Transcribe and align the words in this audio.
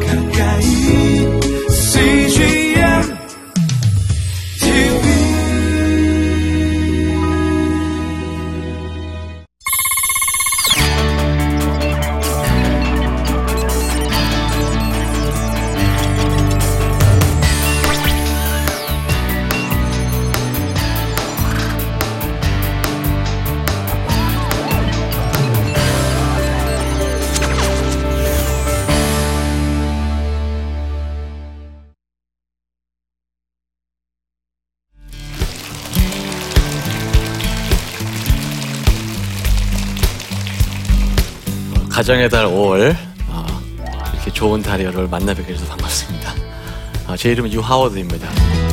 가까 0.00 0.21
가정의 42.02 42.28
달 42.28 42.46
5월 42.46 42.96
어, 43.28 43.46
이렇게 44.12 44.32
좋은 44.32 44.60
달에 44.60 44.82
여러분을 44.82 45.06
만나 45.08 45.32
뵙게 45.34 45.52
돼서 45.52 45.64
반갑습니다. 45.66 46.34
어, 47.06 47.16
제 47.16 47.30
이름은 47.30 47.52
유하워드입니다. 47.52 48.71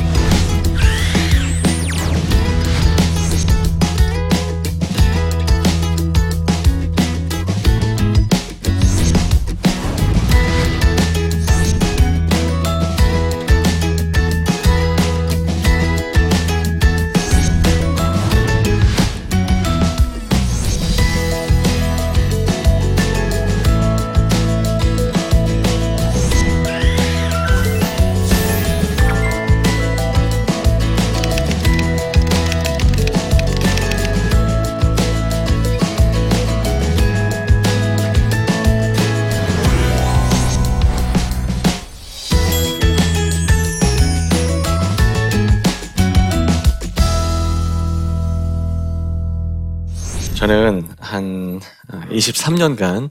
23년간 52.50 53.10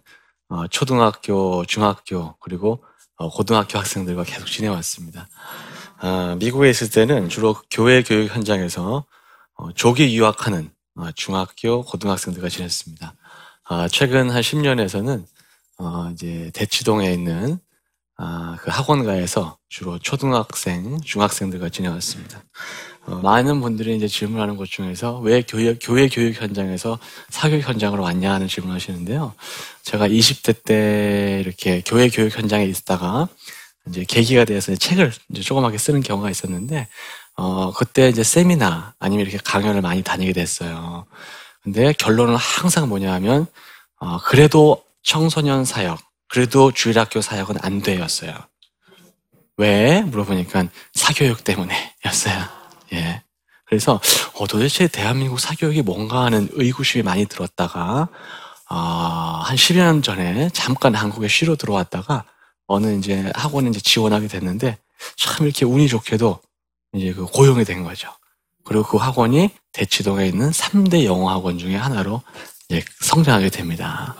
어, 0.49 0.67
초등학교, 0.67 1.63
중학교, 1.65 2.35
그리고 2.39 2.83
어, 3.15 3.29
고등학교 3.29 3.77
학생들과 3.77 4.23
계속 4.23 4.45
지내왔습니다. 4.45 5.27
아, 5.99 6.35
미국에 6.39 6.69
있을 6.69 6.89
때는 6.89 7.29
주로 7.29 7.55
교회 7.69 8.03
교육 8.03 8.33
현장에서 8.33 9.05
어, 9.55 9.71
조기 9.73 10.15
유학하는 10.17 10.71
어, 10.95 11.11
중학교, 11.11 11.83
고등학생들과 11.83 12.49
지냈습니다. 12.49 13.13
아, 13.65 13.87
최근 13.89 14.29
한 14.29 14.41
10년에서는 14.41 15.25
어, 15.77 16.09
이제 16.11 16.51
대치동에 16.53 17.11
있는 17.11 17.59
아, 18.17 18.57
그 18.59 18.71
학원가에서 18.71 19.57
주로 19.69 19.99
초등학생, 19.99 20.99
중학생들과 21.01 21.69
지내왔습니다. 21.69 22.43
어, 23.09 23.15
많은 23.23 23.59
분들이 23.59 23.95
이제 23.95 24.08
질문하는 24.08 24.55
것 24.55 24.70
중에서 24.70 25.17
왜 25.20 25.42
교회, 25.42 25.75
교회 25.81 26.08
교육 26.08 26.39
현장에서 26.39 26.99
사교육 27.30 27.67
현장으로 27.67 28.03
왔냐 28.03 28.31
하는 28.31 28.47
질문 28.47 28.73
하시는데요. 28.73 29.33
제가 29.83 30.08
20대 30.08 30.64
때 30.64 31.42
이렇게 31.43 31.81
교회 31.86 32.09
교육 32.09 32.37
현장에 32.37 32.65
있다가 32.65 33.27
이제 33.87 34.05
계기가 34.08 34.45
돼서 34.45 34.75
책을 34.75 35.11
이제 35.31 35.42
조그맣게 35.42 35.80
쓰는 35.80 36.02
경우가 36.02 36.30
있었는데, 36.30 36.87
어, 37.36 37.73
그때 37.73 38.09
이제 38.09 38.23
세미나 38.23 38.93
아니면 38.99 39.26
이렇게 39.26 39.39
강연을 39.43 39.81
많이 39.81 40.03
다니게 40.03 40.33
됐어요. 40.33 41.05
근데 41.64 41.93
결론은 41.93 42.36
항상 42.36 42.89
뭐냐 42.89 43.11
하면, 43.14 43.47
어, 43.99 44.20
그래도 44.20 44.83
청소년 45.02 45.65
사역, 45.65 45.99
그래도 46.27 46.71
주일학교 46.71 47.21
사역은 47.21 47.55
안 47.61 47.81
돼였어요. 47.81 48.33
왜? 49.58 50.02
물어보니까 50.02 50.67
사교육 50.93 51.43
때문에 51.43 51.95
였어요. 52.05 52.58
예. 52.94 53.23
그래서 53.66 54.02
어, 54.33 54.48
도대체 54.48 54.88
대한민국 54.88 55.39
사교육이 55.39 55.83
뭔가 55.83 56.23
하는 56.23 56.50
의구심이 56.54 57.04
많이 57.04 57.26
들었다가 57.26 58.10
아, 58.67 59.42
한 59.44 59.55
10여 59.55 59.77
년 59.77 60.02
전에 60.02 60.50
잠깐 60.54 60.95
한국에 60.95 61.27
쉬러 61.27 61.55
들어왔다가 61.55 62.23
어느 62.67 62.95
이제 62.98 63.32
학원에 63.36 63.70
이제 63.70 63.80
지원하게 63.80 64.27
됐는데 64.27 64.77
참 65.17 65.45
이렇게 65.45 65.66
운이 65.66 65.88
좋게도 65.88 66.39
이제 66.94 67.14
그 67.14 67.26
고용이 67.26 67.64
된 67.66 67.83
거죠. 67.83 68.10
그리고 68.64 68.83
그 68.83 68.98
학원이 68.98 69.50
대치동에 69.71 70.27
있는 70.27 70.52
3대 70.52 71.06
영어 71.06 71.30
학원 71.30 71.58
중에 71.58 71.76
하나로 71.76 72.21
이제 72.70 72.83
성장하게 73.02 73.50
됩니다. 73.50 74.16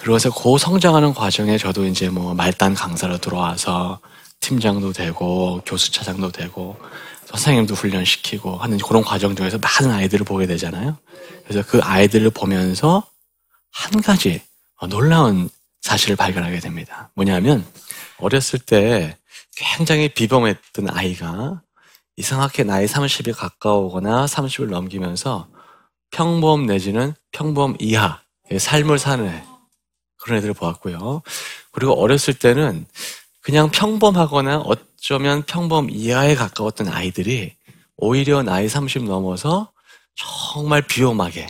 그래서 0.00 0.30
그 0.32 0.58
성장하는 0.58 1.14
과정에 1.14 1.58
저도 1.58 1.86
이제 1.86 2.08
뭐 2.08 2.34
말단 2.34 2.74
강사로 2.74 3.18
들어와서 3.18 4.00
팀장도 4.40 4.92
되고 4.92 5.62
교수 5.64 5.92
차장도 5.92 6.32
되고 6.32 6.76
선생님도 7.26 7.74
훈련시키고 7.74 8.56
하는 8.56 8.78
그런 8.78 9.02
과정 9.02 9.34
중에서 9.34 9.58
많은 9.58 9.94
아이들을 9.94 10.24
보게 10.24 10.46
되잖아요. 10.46 10.98
그래서 11.44 11.66
그 11.68 11.80
아이들을 11.82 12.30
보면서 12.30 13.06
한 13.70 14.02
가지 14.02 14.42
놀라운 14.88 15.48
사실을 15.80 16.16
발견하게 16.16 16.60
됩니다. 16.60 17.10
뭐냐면 17.14 17.64
어렸을 18.18 18.58
때 18.58 19.16
굉장히 19.56 20.08
비범했던 20.08 20.90
아이가 20.90 21.62
이상하게 22.16 22.64
나이 22.64 22.86
30이 22.86 23.34
가까우거나 23.34 24.26
30을 24.26 24.68
넘기면서 24.68 25.48
평범 26.10 26.66
내지는 26.66 27.14
평범 27.32 27.76
이하의 27.80 28.58
삶을 28.58 28.98
사는 28.98 29.42
그런 30.18 30.38
애들을 30.38 30.54
보았고요. 30.54 31.22
그리고 31.72 32.00
어렸을 32.00 32.34
때는 32.34 32.86
그냥 33.40 33.70
평범하거나 33.70 34.58
어 34.58 34.74
쩌면 35.02 35.42
평범 35.42 35.90
이하에 35.90 36.36
가까웠던 36.36 36.86
아이들이 36.86 37.56
오히려 37.96 38.44
나이 38.44 38.68
30 38.68 39.02
넘어서 39.02 39.72
정말 40.14 40.80
비범하게 40.82 41.48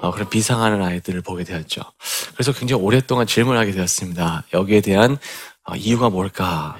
어, 0.00 0.10
그런 0.10 0.30
비상하는 0.30 0.82
아이들을 0.82 1.20
보게 1.20 1.44
되었죠. 1.44 1.82
그래서 2.32 2.52
굉장히 2.52 2.82
오랫동안 2.82 3.26
질문하게 3.26 3.72
되었습니다. 3.72 4.44
여기에 4.54 4.80
대한 4.80 5.18
어, 5.64 5.76
이유가 5.76 6.08
뭘까? 6.08 6.76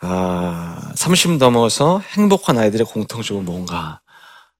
아, 0.00 0.92
30 0.96 1.36
넘어서 1.36 2.00
행복한 2.00 2.58
아이들의 2.58 2.84
공통점은 2.84 3.44
뭔가? 3.44 4.00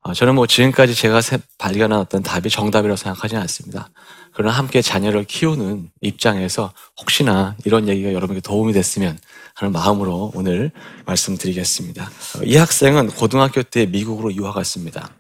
어, 0.02 0.14
저는 0.14 0.36
뭐 0.36 0.46
지금까지 0.46 0.94
제가 0.94 1.20
세- 1.20 1.38
발견한 1.58 1.98
어떤 1.98 2.22
답이 2.22 2.48
정답이라고 2.48 2.94
생각하지는 2.96 3.42
않습니다. 3.42 3.88
그러나 4.32 4.52
함께 4.56 4.82
자녀를 4.82 5.24
키우는 5.24 5.90
입장에서 6.00 6.72
혹시나 7.00 7.56
이런 7.64 7.88
얘기가 7.88 8.12
여러분에게 8.12 8.40
도움이 8.40 8.72
됐으면 8.72 9.18
하는 9.56 9.72
마음으로 9.72 10.32
오늘 10.34 10.70
말씀드리겠습니다. 11.06 12.04
어, 12.04 12.42
이 12.44 12.56
학생은 12.56 13.08
고등학교 13.08 13.62
때 13.62 13.86
미국으로 13.86 14.34
유학 14.34 14.54
갔습니다. 14.54 15.10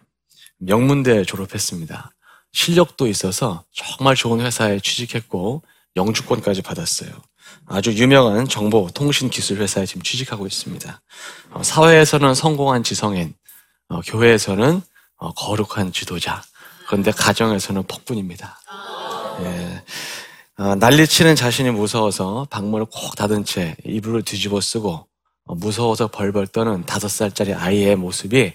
명문대 0.58 1.24
졸업했습니다. 1.24 2.10
실력도 2.52 3.06
있어서 3.06 3.64
정말 3.74 4.14
좋은 4.14 4.40
회사에 4.40 4.78
취직했고 4.80 5.62
영주권까지 5.96 6.60
받았어요. 6.60 7.10
아주 7.66 7.92
유명한 7.94 8.46
정보 8.46 8.88
통신 8.92 9.30
기술 9.30 9.58
회사에 9.58 9.86
지금 9.86 10.02
취직하고 10.02 10.46
있습니다. 10.46 11.00
어, 11.52 11.62
사회에서는 11.62 12.34
성공한 12.34 12.82
지성인, 12.82 13.34
어, 13.88 14.00
교회에서는 14.02 14.82
어, 15.16 15.32
거룩한 15.32 15.92
지도자. 15.92 16.42
그런데 16.86 17.10
가정에서는 17.10 17.84
폭군입니다. 17.84 18.60
예. 19.40 19.82
아, 20.58 20.74
난리치는 20.74 21.36
자신이 21.36 21.70
무서워서 21.70 22.46
방문을 22.48 22.86
꼭 22.86 23.14
닫은 23.14 23.44
채 23.44 23.76
이불을 23.84 24.22
뒤집어 24.22 24.58
쓰고 24.58 25.06
어, 25.44 25.54
무서워서 25.54 26.08
벌벌 26.08 26.46
떠는 26.46 26.86
다섯 26.86 27.08
살짜리 27.08 27.52
아이의 27.52 27.96
모습이 27.96 28.54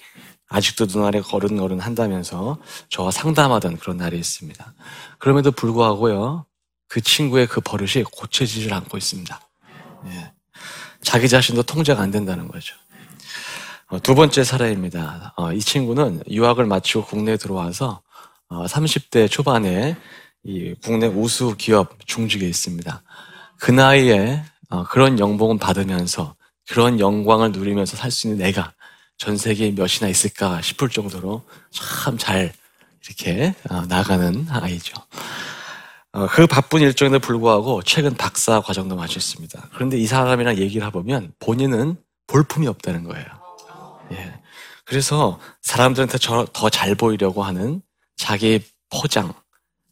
아직도 0.50 0.88
눈알에 0.88 1.22
거른거른 1.22 1.80
한다면서 1.80 2.58
저와 2.90 3.12
상담하던 3.12 3.78
그런 3.78 3.98
날이 3.98 4.18
있습니다. 4.18 4.74
그럼에도 5.20 5.52
불구하고요, 5.52 6.46
그 6.88 7.02
친구의 7.02 7.46
그 7.46 7.62
버릇이 7.62 8.04
고쳐지질 8.04 8.74
않고 8.74 8.98
있습니다. 8.98 9.40
예. 10.08 10.34
자기 11.04 11.30
자신도 11.30 11.64
통제가 11.64 12.02
안 12.02 12.10
된다는 12.10 12.48
거죠. 12.48 12.76
어, 13.90 14.00
두 14.00 14.16
번째 14.16 14.44
사례입니다. 14.44 15.36
어, 15.38 15.54
이 15.54 15.60
친구는 15.60 16.24
유학을 16.28 16.66
마치고 16.66 17.06
국내에 17.06 17.38
들어와서 17.38 18.02
어, 18.50 18.66
30대 18.66 19.30
초반에 19.30 19.96
이 20.44 20.74
국내 20.84 21.08
우수 21.08 21.56
기업 21.58 21.98
중직에 22.08 22.48
있습니다. 22.48 23.04
그 23.60 23.72
나이에 23.72 24.44
어, 24.70 24.84
그런 24.86 25.20
연봉을 25.20 25.58
받으면서 25.60 26.36
그런 26.68 27.00
영광을 27.00 27.52
누리면서 27.52 27.98
살 27.98 28.12
수 28.12 28.28
있는 28.28 28.40
내가 28.44 28.74
전 29.18 29.38
세계에 29.38 29.72
몇이나 29.72 30.08
있을까 30.10 30.62
싶을 30.62 30.90
정도로 30.90 31.44
참 31.72 32.18
잘 32.18 32.54
이렇게 33.08 33.54
어, 33.70 33.82
나가는 33.88 34.46
아이죠. 34.50 34.94
어, 36.14 36.28
그 36.28 36.48
바쁜 36.48 36.82
일정에도 36.82 37.20
불구하고 37.20 37.82
최근 37.84 38.16
박사 38.16 38.62
과정도 38.62 38.96
마쳤습니다. 38.96 39.70
그런데 39.74 39.98
이 39.98 40.06
사람이랑 40.08 40.58
얘기를 40.58 40.86
해보면 40.88 41.34
본인은 41.40 41.96
볼품이 42.28 42.68
없다는 42.68 43.04
거예요. 43.04 43.26
예. 44.14 44.34
그래서 44.86 45.40
사람들한테 45.62 46.18
더 46.54 46.70
잘 46.70 46.96
보이려고 46.96 47.44
하는 47.44 47.82
자기 48.18 48.62
포장, 48.90 49.34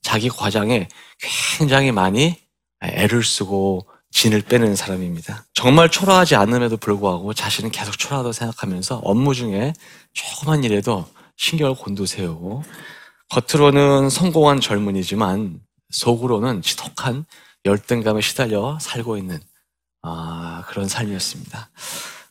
자기 0.09 0.27
과장에 0.27 0.87
굉장히 1.19 1.91
많이 1.91 2.35
애를 2.81 3.23
쓰고 3.23 3.85
진을 4.09 4.41
빼는 4.41 4.75
사람입니다. 4.75 5.45
정말 5.53 5.91
초라하지 5.91 6.33
않음에도 6.33 6.77
불구하고 6.77 7.35
자신은 7.35 7.69
계속 7.69 7.95
초라하다고 7.95 8.33
생각하면서 8.33 9.01
업무 9.03 9.35
중에 9.35 9.71
조그만 10.13 10.63
일에도 10.63 11.05
신경을 11.37 11.75
곤두세우고 11.75 12.63
겉으로는 13.29 14.09
성공한 14.09 14.59
젊은이지만 14.59 15.59
속으로는 15.91 16.63
지독한 16.63 17.25
열등감에 17.65 18.21
시달려 18.21 18.79
살고 18.81 19.15
있는 19.15 19.39
아, 20.01 20.63
그런 20.69 20.87
삶이었습니다. 20.87 21.69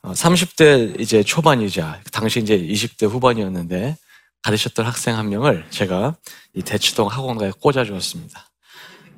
어, 0.03 0.13
30대 0.15 0.99
이제 0.99 1.23
초반이자 1.23 2.01
당시 2.11 2.41
이제 2.41 2.59
20대 2.59 3.09
후반이었는데 3.09 3.97
가르쳤던 4.43 4.87
학생 4.87 5.17
한 5.17 5.29
명을 5.29 5.67
제가 5.71 6.17
이 6.55 6.63
대치동 6.63 7.09
학원가에 7.09 7.53
꽂아주었습니다. 7.61 8.49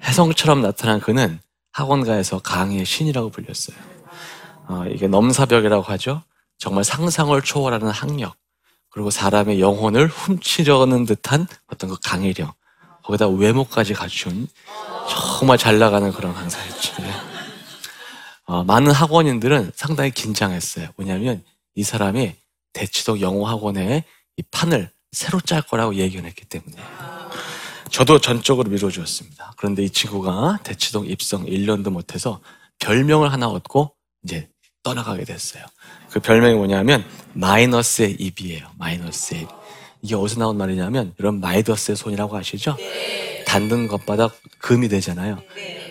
혜성처럼 0.04 0.62
나타난 0.62 1.00
그는 1.00 1.40
학원가에서 1.72 2.40
강의의 2.40 2.84
신이라고 2.84 3.30
불렸어요. 3.30 3.76
어, 4.68 4.84
이게 4.86 5.08
넘사벽이라고 5.08 5.82
하죠. 5.82 6.22
정말 6.58 6.84
상상을 6.84 7.40
초월하는 7.42 7.88
학력, 7.90 8.36
그리고 8.90 9.10
사람의 9.10 9.60
영혼을 9.60 10.06
훔치려는 10.08 11.06
듯한 11.06 11.46
어떤 11.68 11.90
그 11.90 11.96
강의력, 12.02 12.54
거기다 13.04 13.28
외모까지 13.28 13.94
갖춘 13.94 14.48
정말 15.38 15.58
잘 15.58 15.78
나가는 15.78 16.10
그런 16.12 16.34
강사였죠. 16.34 17.02
네. 17.02 17.12
어, 18.44 18.64
많은 18.64 18.90
학원인들은 18.90 19.72
상당히 19.74 20.10
긴장했어요. 20.10 20.88
왜냐하면 20.96 21.42
이 21.74 21.82
사람이 21.82 22.34
대치동 22.72 23.20
영어 23.20 23.48
학원에 23.48 24.04
이 24.36 24.42
판을 24.50 24.90
새로 25.12 25.40
짤 25.40 25.62
거라고 25.62 25.94
예견했기 25.94 26.44
때문에. 26.46 26.76
저도 27.90 28.20
전적으로 28.20 28.70
밀어주었습니다. 28.70 29.54
그런데 29.56 29.82
이 29.82 29.90
친구가 29.90 30.60
대치동 30.62 31.06
입성 31.06 31.44
1년도 31.44 31.90
못해서 31.90 32.40
별명을 32.78 33.32
하나 33.32 33.48
얻고 33.48 33.92
이제 34.24 34.48
떠나가게 34.82 35.24
됐어요. 35.24 35.64
그 36.10 36.20
별명이 36.20 36.54
뭐냐면 36.54 37.04
마이너스의 37.34 38.12
입이에요. 38.12 38.68
마이너스의 38.78 39.42
입. 39.42 39.48
이게 40.02 40.14
어디서 40.14 40.40
나온 40.40 40.56
말이냐면 40.56 41.14
이런 41.18 41.40
마이더스의 41.40 41.96
손이라고 41.96 42.36
아시죠? 42.36 42.76
닿는 43.46 43.88
것마다 43.88 44.28
금이 44.60 44.88
되잖아요. 44.88 45.42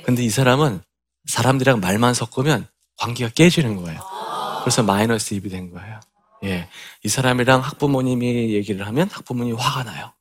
근데 0.03 0.23
이 0.23 0.29
사람은 0.29 0.81
사람들이랑 1.25 1.79
말만 1.81 2.13
섞으면 2.13 2.67
관계가 2.97 3.31
깨지는 3.35 3.75
거예요. 3.75 3.99
그래서 4.61 4.81
마이너스 4.81 5.33
입이 5.33 5.49
된 5.49 5.71
거예요. 5.71 5.99
예. 6.43 6.69
이 7.03 7.09
사람이랑 7.09 7.61
학부모님이 7.61 8.53
얘기를 8.53 8.85
하면 8.87 9.09
학부모님이 9.11 9.57
화가 9.57 9.83
나요. 9.83 10.13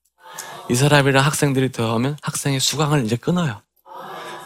이 0.70 0.74
사람이랑 0.74 1.24
학생들이 1.24 1.72
더하면 1.72 2.16
학생의 2.22 2.60
수강을 2.60 3.04
이제 3.04 3.16
끊어요. 3.16 3.62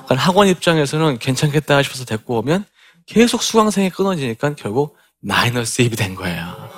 그러니까 0.04 0.14
학원 0.16 0.48
입장에서는 0.48 1.18
괜찮겠다 1.18 1.82
싶어서 1.82 2.04
데리고 2.04 2.38
오면 2.38 2.64
계속 3.06 3.42
수강생이 3.42 3.90
끊어지니까 3.90 4.54
결국 4.54 4.96
마이너스 5.20 5.82
입이 5.82 5.96
된 5.96 6.14
거예요. 6.14 6.70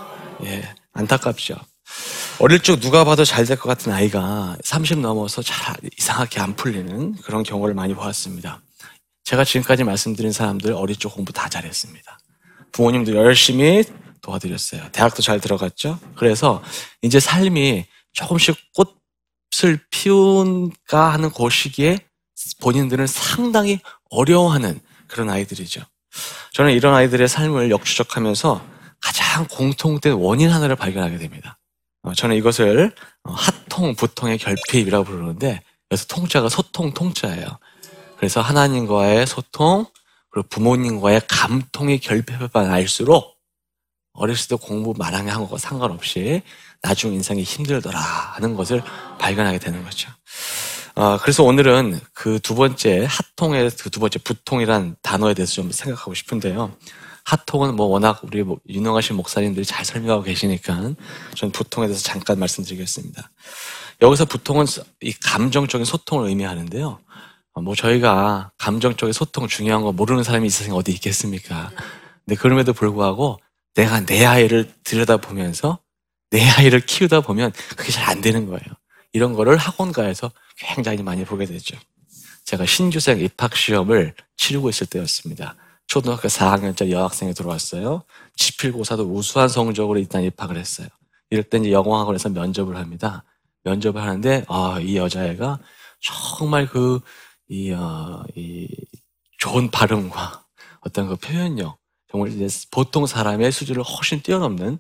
예. 0.44 0.74
안타깝죠. 0.92 1.56
어릴 2.40 2.60
적 2.60 2.80
누가 2.80 3.04
봐도 3.04 3.24
잘 3.24 3.44
될 3.46 3.56
것 3.58 3.68
같은 3.68 3.92
아이가 3.92 4.56
30 4.64 4.98
넘어서 5.00 5.42
잘 5.42 5.76
이상하게 5.98 6.40
안 6.40 6.56
풀리는 6.56 7.14
그런 7.22 7.42
경우를 7.42 7.74
많이 7.74 7.94
보았습니다. 7.94 8.60
제가 9.24 9.44
지금까지 9.44 9.84
말씀드린 9.84 10.32
사람들 10.32 10.72
어릴 10.72 10.96
적 10.96 11.10
공부 11.14 11.32
다 11.32 11.48
잘했습니다. 11.48 12.18
부모님도 12.72 13.14
열심히 13.14 13.84
도와드렸어요. 14.24 14.90
대학도 14.92 15.22
잘 15.22 15.40
들어갔죠. 15.40 15.98
그래서 16.16 16.62
이제 17.02 17.20
삶이 17.20 17.86
조금씩 18.12 18.56
꽃을 18.74 19.78
피운가 19.90 21.12
하는 21.12 21.30
그 21.30 21.48
시기에 21.50 21.98
본인들은 22.60 23.06
상당히 23.06 23.80
어려워하는 24.10 24.80
그런 25.06 25.30
아이들이죠. 25.30 25.82
저는 26.52 26.72
이런 26.72 26.94
아이들의 26.94 27.28
삶을 27.28 27.70
역추적하면서 27.70 28.64
가장 29.00 29.46
공통된 29.48 30.14
원인 30.14 30.50
하나를 30.50 30.76
발견하게 30.76 31.18
됩니다. 31.18 31.58
어, 32.02 32.14
저는 32.14 32.36
이것을 32.36 32.94
어, 33.24 33.32
핫통, 33.32 33.96
부통의 33.96 34.38
결핍이라고 34.38 35.04
부르는데 35.04 35.62
그래서 35.88 36.06
통자가 36.06 36.48
소통, 36.48 36.94
통자예요. 36.94 37.58
그래서 38.16 38.40
하나님과의 38.40 39.26
소통, 39.26 39.86
그리고 40.30 40.48
부모님과의 40.48 41.22
감통이 41.28 41.98
결핍을 41.98 42.48
알수록 42.54 43.33
어렸을 44.14 44.48
때 44.48 44.56
공부 44.56 44.94
마랑에 44.96 45.30
한 45.30 45.42
것과 45.42 45.58
상관없이 45.58 46.42
나중 46.82 47.12
인생이 47.12 47.42
힘들더라 47.42 47.98
하는 47.98 48.54
것을 48.54 48.82
발견하게 49.18 49.58
되는 49.58 49.82
거죠. 49.84 50.10
어, 50.94 51.18
그래서 51.18 51.42
오늘은 51.42 52.00
그 52.12 52.38
두 52.38 52.54
번째 52.54 53.06
핫통의 53.08 53.70
그 53.70 53.90
두 53.90 53.98
번째 54.00 54.18
부통이란 54.20 54.96
단어에 55.02 55.34
대해서 55.34 55.52
좀 55.54 55.72
생각하고 55.72 56.14
싶은데요. 56.14 56.72
핫통은 57.24 57.74
뭐 57.74 57.86
워낙 57.86 58.20
우리 58.22 58.42
뭐 58.42 58.58
유능하신 58.68 59.16
목사님들이 59.16 59.64
잘 59.64 59.84
설명하고 59.84 60.22
계시니까 60.24 60.92
전 61.34 61.50
부통에 61.50 61.86
대해서 61.88 62.02
잠깐 62.04 62.38
말씀드리겠습니다. 62.38 63.30
여기서 64.02 64.26
부통은 64.26 64.66
이 65.00 65.12
감정적인 65.12 65.84
소통을 65.84 66.28
의미하는데요. 66.28 67.00
어, 67.54 67.60
뭐 67.60 67.74
저희가 67.74 68.52
감정적인 68.58 69.12
소통 69.12 69.48
중요한 69.48 69.82
거 69.82 69.92
모르는 69.92 70.22
사람이 70.22 70.46
이 70.46 70.50
세상에 70.50 70.76
어디 70.76 70.92
있겠습니까? 70.92 71.70
근데 72.24 72.36
그럼에도 72.36 72.72
불구하고 72.72 73.38
내가 73.74 74.04
내 74.06 74.24
아이를 74.24 74.72
들여다보면서 74.84 75.78
내 76.30 76.48
아이를 76.48 76.80
키우다 76.80 77.20
보면 77.22 77.52
그게 77.76 77.92
잘 77.92 78.08
안 78.08 78.20
되는 78.20 78.46
거예요. 78.46 78.62
이런 79.12 79.32
거를 79.34 79.56
학원가에서 79.56 80.30
굉장히 80.56 81.02
많이 81.02 81.24
보게 81.24 81.46
되죠. 81.46 81.76
제가 82.44 82.66
신규생 82.66 83.20
입학 83.20 83.56
시험을 83.56 84.14
치르고 84.36 84.68
있을 84.68 84.86
때였습니다. 84.86 85.56
초등학교 85.86 86.28
4학년짜리 86.28 86.90
여학생이 86.90 87.34
들어왔어요. 87.34 88.02
지필고사도 88.36 89.04
우수한 89.04 89.48
성적으로 89.48 89.98
일단 89.98 90.22
입학을 90.22 90.56
했어요. 90.56 90.88
이럴 91.30 91.44
때 91.44 91.58
이제 91.58 91.72
영어학원에서 91.72 92.30
면접을 92.30 92.76
합니다. 92.76 93.24
면접을 93.64 94.00
하는데 94.02 94.44
아, 94.48 94.78
이 94.80 94.96
여자애가 94.96 95.58
정말 96.00 96.66
그, 96.66 97.00
이, 97.48 97.72
어, 97.72 98.24
이 98.36 98.68
좋은 99.38 99.70
발음과 99.70 100.44
어떤 100.80 101.08
그 101.08 101.16
표현력, 101.16 101.78
정말 102.14 102.30
이제 102.30 102.46
보통 102.70 103.06
사람의 103.06 103.50
수준을 103.50 103.82
훨씬 103.82 104.20
뛰어넘는 104.22 104.78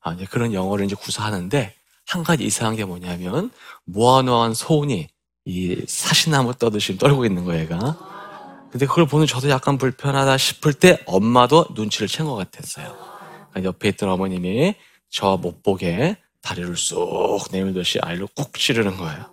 아, 0.00 0.16
그런 0.28 0.52
영어를 0.52 0.84
이제 0.84 0.96
구사하는데 0.96 1.72
한 2.08 2.24
가지 2.24 2.42
이상한 2.42 2.74
게 2.74 2.84
뭐냐면 2.84 3.52
모아놓은 3.84 4.52
소은이 4.52 5.06
이 5.44 5.84
사시나무 5.86 6.54
떠듯이 6.54 6.98
떨고 6.98 7.24
있는 7.24 7.44
거예요, 7.44 7.62
얘가. 7.62 7.96
근데 8.72 8.86
그걸 8.86 9.06
보는 9.06 9.28
저도 9.28 9.48
약간 9.48 9.78
불편하다 9.78 10.36
싶을 10.36 10.74
때 10.74 10.98
엄마도 11.06 11.66
눈치를 11.76 12.08
챈 12.08 12.24
것 12.24 12.34
같았어요. 12.34 12.96
그러니까 13.50 13.62
옆에 13.62 13.88
있던 13.90 14.08
어머님이 14.08 14.74
저 15.08 15.36
못 15.36 15.62
보게 15.62 16.16
다리를 16.42 16.76
쑥 16.76 17.44
내밀듯이 17.52 18.00
아이를 18.02 18.26
꾹 18.34 18.52
찌르는 18.58 18.96
거예요. 18.96 19.32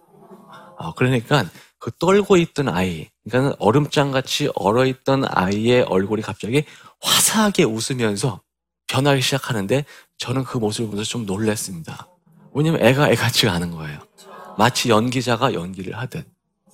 아, 0.78 0.94
그러니까 0.96 1.46
그 1.80 1.90
떨고 1.98 2.38
있던 2.38 2.70
아이, 2.70 3.08
그러니까 3.28 3.56
얼음장 3.58 4.12
같이 4.12 4.52
얼어 4.54 4.86
있던 4.86 5.24
아이의 5.28 5.84
얼굴이 5.84 6.22
갑자기 6.22 6.66
화사하게 7.02 7.64
웃으면서 7.64 8.42
변하기 8.88 9.22
시작하는데 9.22 9.86
저는 10.18 10.44
그 10.44 10.58
모습을 10.58 10.90
보면서 10.90 11.10
좀 11.10 11.26
놀랐습니다. 11.26 12.08
왜냐면 12.54 12.82
애가 12.84 13.10
애 13.10 13.16
같지가 13.16 13.52
않은 13.54 13.72
거예요. 13.72 14.00
마치 14.58 14.90
연기자가 14.90 15.54
연기를 15.54 15.98
하듯. 15.98 16.28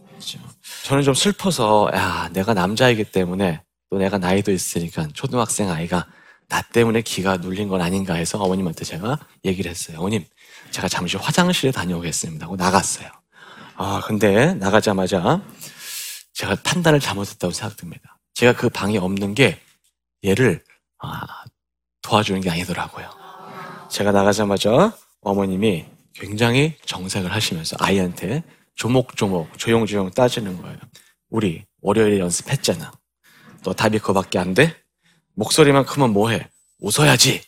그렇죠. 0.08 0.40
저는 0.84 1.04
좀 1.04 1.14
슬퍼서 1.14 1.92
야 1.94 2.30
내가 2.34 2.54
남자이기 2.54 3.04
때문에 3.04 3.62
또 3.90 3.98
내가 3.98 4.18
나이도 4.18 4.52
있으니까 4.52 5.08
초등학생 5.14 5.70
아이가 5.70 6.08
나 6.48 6.62
때문에 6.62 7.02
기가 7.02 7.38
눌린 7.38 7.68
건 7.68 7.82
아닌가 7.82 8.14
해서 8.14 8.40
어머님한테 8.40 8.86
제가 8.86 9.20
얘기를 9.44 9.70
했어요. 9.70 9.98
어머님 10.00 10.26
제가 10.72 10.88
잠시 10.88 11.18
화장실에 11.18 11.72
다녀오겠습니다 11.72 12.46
하고 12.46 12.56
나갔어요. 12.56 13.10
아 13.76 14.02
근데 14.06 14.54
나가자마자 14.56 15.42
제가 16.34 16.56
판단을 16.64 17.00
잘못했다고 17.00 17.54
생각됩니다. 17.54 18.18
제가 18.34 18.54
그 18.54 18.70
방에 18.70 18.98
없는 18.98 19.34
게 19.36 19.60
얘를 20.26 20.64
아, 21.00 21.22
도와주는 22.02 22.42
게 22.42 22.50
아니더라고요. 22.50 23.10
제가 23.90 24.12
나가자마자 24.12 24.98
어머님이 25.22 25.86
굉장히 26.14 26.76
정색을 26.86 27.32
하시면서 27.32 27.76
아이한테 27.80 28.44
조목조목 28.76 29.58
조용조용 29.58 30.12
따지는 30.12 30.62
거예요. 30.62 30.78
우리 31.30 31.66
월요일에 31.82 32.20
연습했잖아. 32.20 32.92
너 33.64 33.74
답이 33.74 34.00
그거밖에 34.00 34.40
안 34.40 34.54
돼? 34.54 34.76
목소리만 35.36 35.86
크면 35.86 36.12
뭐해? 36.12 36.50
웃어야지. 36.80 37.42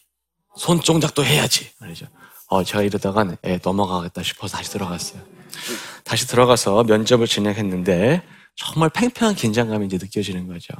손동작도 0.57 1.23
해야지. 1.23 1.71
말이죠. 1.79 2.07
어, 2.47 2.63
제가 2.63 2.81
이러다간 2.81 3.37
애 3.45 3.59
넘어가겠다 3.63 4.23
싶어서 4.23 4.57
다시 4.57 4.71
들어갔어요. 4.71 5.21
다시 6.03 6.27
들어가서 6.27 6.83
면접을 6.83 7.27
진행했는데 7.27 8.23
정말 8.55 8.89
팽팽한 8.89 9.35
긴장감이 9.35 9.85
이제 9.85 9.97
느껴지는 9.97 10.47
거죠. 10.47 10.73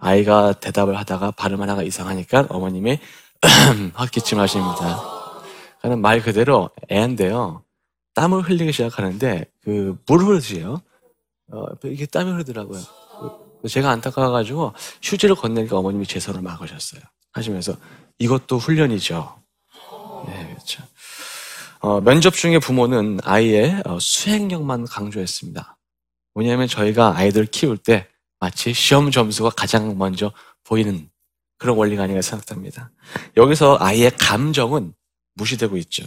아이가 0.00 0.52
대답을 0.52 0.96
하다가 0.98 1.32
발음 1.32 1.60
하나가 1.60 1.82
이상하니까 1.82 2.46
어머님이 2.50 2.98
헛기침 3.98 4.38
하십니다. 4.38 5.00
저는 5.82 6.00
말 6.00 6.20
그대로 6.20 6.70
애인데요. 6.90 7.62
땀을 8.14 8.42
흘리기 8.42 8.72
시작하는데 8.72 9.44
그 9.62 9.96
물 10.06 10.20
흐르지요. 10.24 10.80
어, 11.52 11.64
이게 11.84 12.06
땀이 12.06 12.30
흐르더라고요. 12.32 12.80
그 13.62 13.68
제가 13.68 13.90
안타까워가지고 13.90 14.74
휴지를 15.02 15.34
건네니까 15.34 15.76
어머님이 15.78 16.06
제 16.06 16.20
손을 16.20 16.42
막으셨어요. 16.42 17.00
하시면서 17.32 17.74
이것도 18.18 18.58
훈련이죠. 18.58 19.36
네, 20.26 20.46
그렇죠. 20.52 20.82
어, 21.80 22.00
면접 22.00 22.34
중에 22.34 22.58
부모는 22.58 23.20
아이의 23.22 23.82
어, 23.86 23.98
수행력만 24.00 24.84
강조했습니다. 24.86 25.76
뭐냐면 26.34 26.66
저희가 26.68 27.16
아이들 27.16 27.46
키울 27.46 27.76
때 27.78 28.08
마치 28.40 28.72
시험 28.72 29.10
점수가 29.10 29.50
가장 29.50 29.98
먼저 29.98 30.32
보이는 30.64 31.10
그런 31.58 31.76
원리가 31.76 32.04
아닌가 32.04 32.22
생각됩니다. 32.22 32.90
여기서 33.36 33.78
아이의 33.80 34.12
감정은 34.16 34.94
무시되고 35.34 35.76
있죠. 35.78 36.04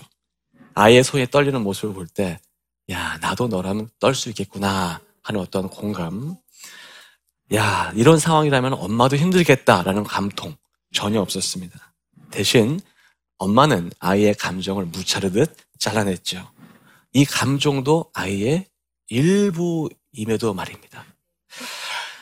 아이의 0.75 1.03
손이 1.03 1.27
떨리는 1.27 1.61
모습을 1.61 1.93
볼 1.93 2.07
때, 2.07 2.39
야, 2.89 3.17
나도 3.21 3.47
너라면 3.47 3.89
떨 4.00 4.15
수 4.15 4.29
있겠구나 4.29 5.01
하는 5.23 5.41
어떤 5.41 5.69
공감. 5.69 6.35
야, 7.53 7.91
이런 7.95 8.17
상황이라면 8.17 8.73
엄마도 8.73 9.17
힘들겠다라는 9.17 10.03
감통 10.03 10.55
전혀 10.93 11.19
없었습니다. 11.19 11.93
대신 12.31 12.79
엄마는 13.38 13.91
아이의 14.00 14.35
감정을 14.35 14.85
무차르듯 14.85 15.57
잘라냈죠. 15.79 16.50
이 17.13 17.25
감정도 17.25 18.09
아이의 18.13 18.67
일부임에도 19.09 20.53
말입니다. 20.53 21.05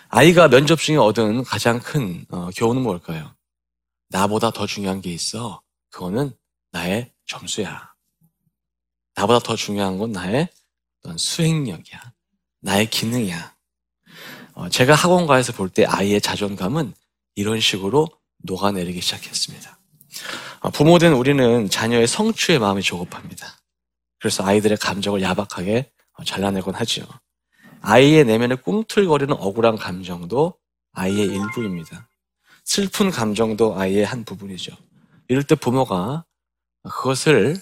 아이가 0.10 0.48
면접 0.48 0.80
중에 0.80 0.98
얻은 0.98 1.44
가장 1.44 1.80
큰 1.80 2.26
어, 2.30 2.50
교훈은 2.56 2.82
뭘까요? 2.82 3.36
나보다 4.10 4.52
더 4.52 4.66
중요한 4.66 5.02
게 5.02 5.12
있어. 5.12 5.62
그거는 5.92 6.32
나의 6.72 7.12
점수야. 7.28 7.94
나보다 9.16 9.40
더 9.40 9.56
중요한 9.56 9.98
건 10.00 10.12
나의 10.12 10.50
수행력이야. 11.16 12.02
나의 12.62 12.90
기능이야. 12.90 13.56
어, 14.54 14.70
제가 14.70 14.96
학원가에서 14.96 15.54
볼 15.54 15.70
때 15.70 15.86
아이의 15.86 16.22
자존감은 16.22 16.94
이런 17.36 17.60
식으로 17.60 18.08
녹아내리기 18.40 19.00
시작했습니다. 19.02 19.80
어, 20.62 20.70
부모된 20.72 21.14
우리는 21.14 21.70
자녀의 21.70 22.08
성취의 22.08 22.58
마음이 22.60 22.82
조급합니다. 22.82 23.60
그래서 24.20 24.44
아이들의 24.44 24.78
감정을 24.78 25.22
야박하게 25.22 25.92
어, 26.14 26.24
잘라내곤 26.24 26.74
하지요. 26.74 27.06
아이의 27.82 28.26
내면에 28.26 28.56
꿈틀거리는 28.56 29.34
억울한 29.34 29.78
감정도 29.78 30.56
아이의 30.94 31.28
일부입니다. 31.28 32.10
슬픈 32.66 33.10
감정도 33.10 33.78
아이의 33.80 34.06
한 34.06 34.24
부분이죠. 34.24 34.76
이럴 35.28 35.44
때 35.44 35.56
부모가 35.56 36.26
그것을 36.84 37.58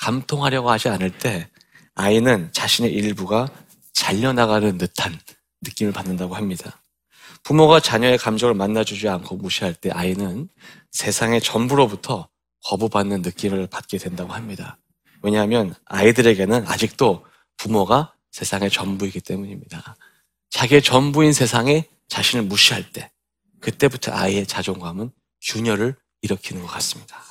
감통하려고 0.00 0.70
하지 0.70 0.88
않을 0.88 1.18
때 1.18 1.50
아이는 1.94 2.50
자신의 2.52 2.92
일부가 2.92 3.48
잘려나가는 3.92 4.78
듯한 4.78 5.18
느낌을 5.62 5.92
받는다고 5.92 6.34
합니다. 6.36 6.80
부모가 7.42 7.80
자녀의 7.80 8.18
감정을 8.18 8.54
만나주지 8.54 9.08
않고 9.08 9.36
무시할 9.36 9.74
때 9.74 9.90
아이는 9.90 10.48
세상의 10.92 11.40
전부로부터 11.40 12.28
거부받는 12.64 13.22
느낌을 13.22 13.66
받게 13.68 13.98
된다고 13.98 14.32
합니다. 14.32 14.78
왜냐하면 15.22 15.74
아이들에게는 15.86 16.66
아직도 16.66 17.24
부모가 17.56 18.12
세상의 18.30 18.70
전부이기 18.70 19.20
때문입니다. 19.20 19.96
자기의 20.50 20.82
전부인 20.82 21.32
세상에 21.32 21.88
자신을 22.08 22.44
무시할 22.44 22.90
때, 22.92 23.10
그때부터 23.60 24.12
아이의 24.12 24.46
자존감은 24.46 25.10
균열을 25.42 25.96
일으키는 26.22 26.62
것 26.62 26.68
같습니다. 26.68 27.22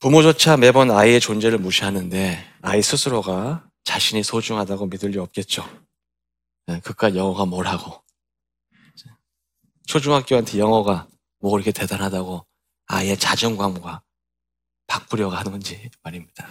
부모조차 0.00 0.56
매번 0.56 0.90
아이의 0.90 1.20
존재를 1.20 1.58
무시하는데 1.58 2.44
아이 2.60 2.82
스스로가 2.82 3.66
자신이 3.84 4.22
소중하다고 4.22 4.86
믿을 4.86 5.10
리 5.10 5.18
없겠죠. 5.18 5.66
네, 6.66 6.80
그깟 6.80 7.16
영어가 7.16 7.46
뭐라고. 7.46 8.02
초중학교한테 9.86 10.58
영어가 10.58 11.08
뭐 11.40 11.52
그렇게 11.52 11.72
대단하다고 11.72 12.46
아이의 12.86 13.18
자존감과 13.18 14.02
바꾸려고 14.86 15.34
하는지 15.34 15.90
말입니다. 16.02 16.48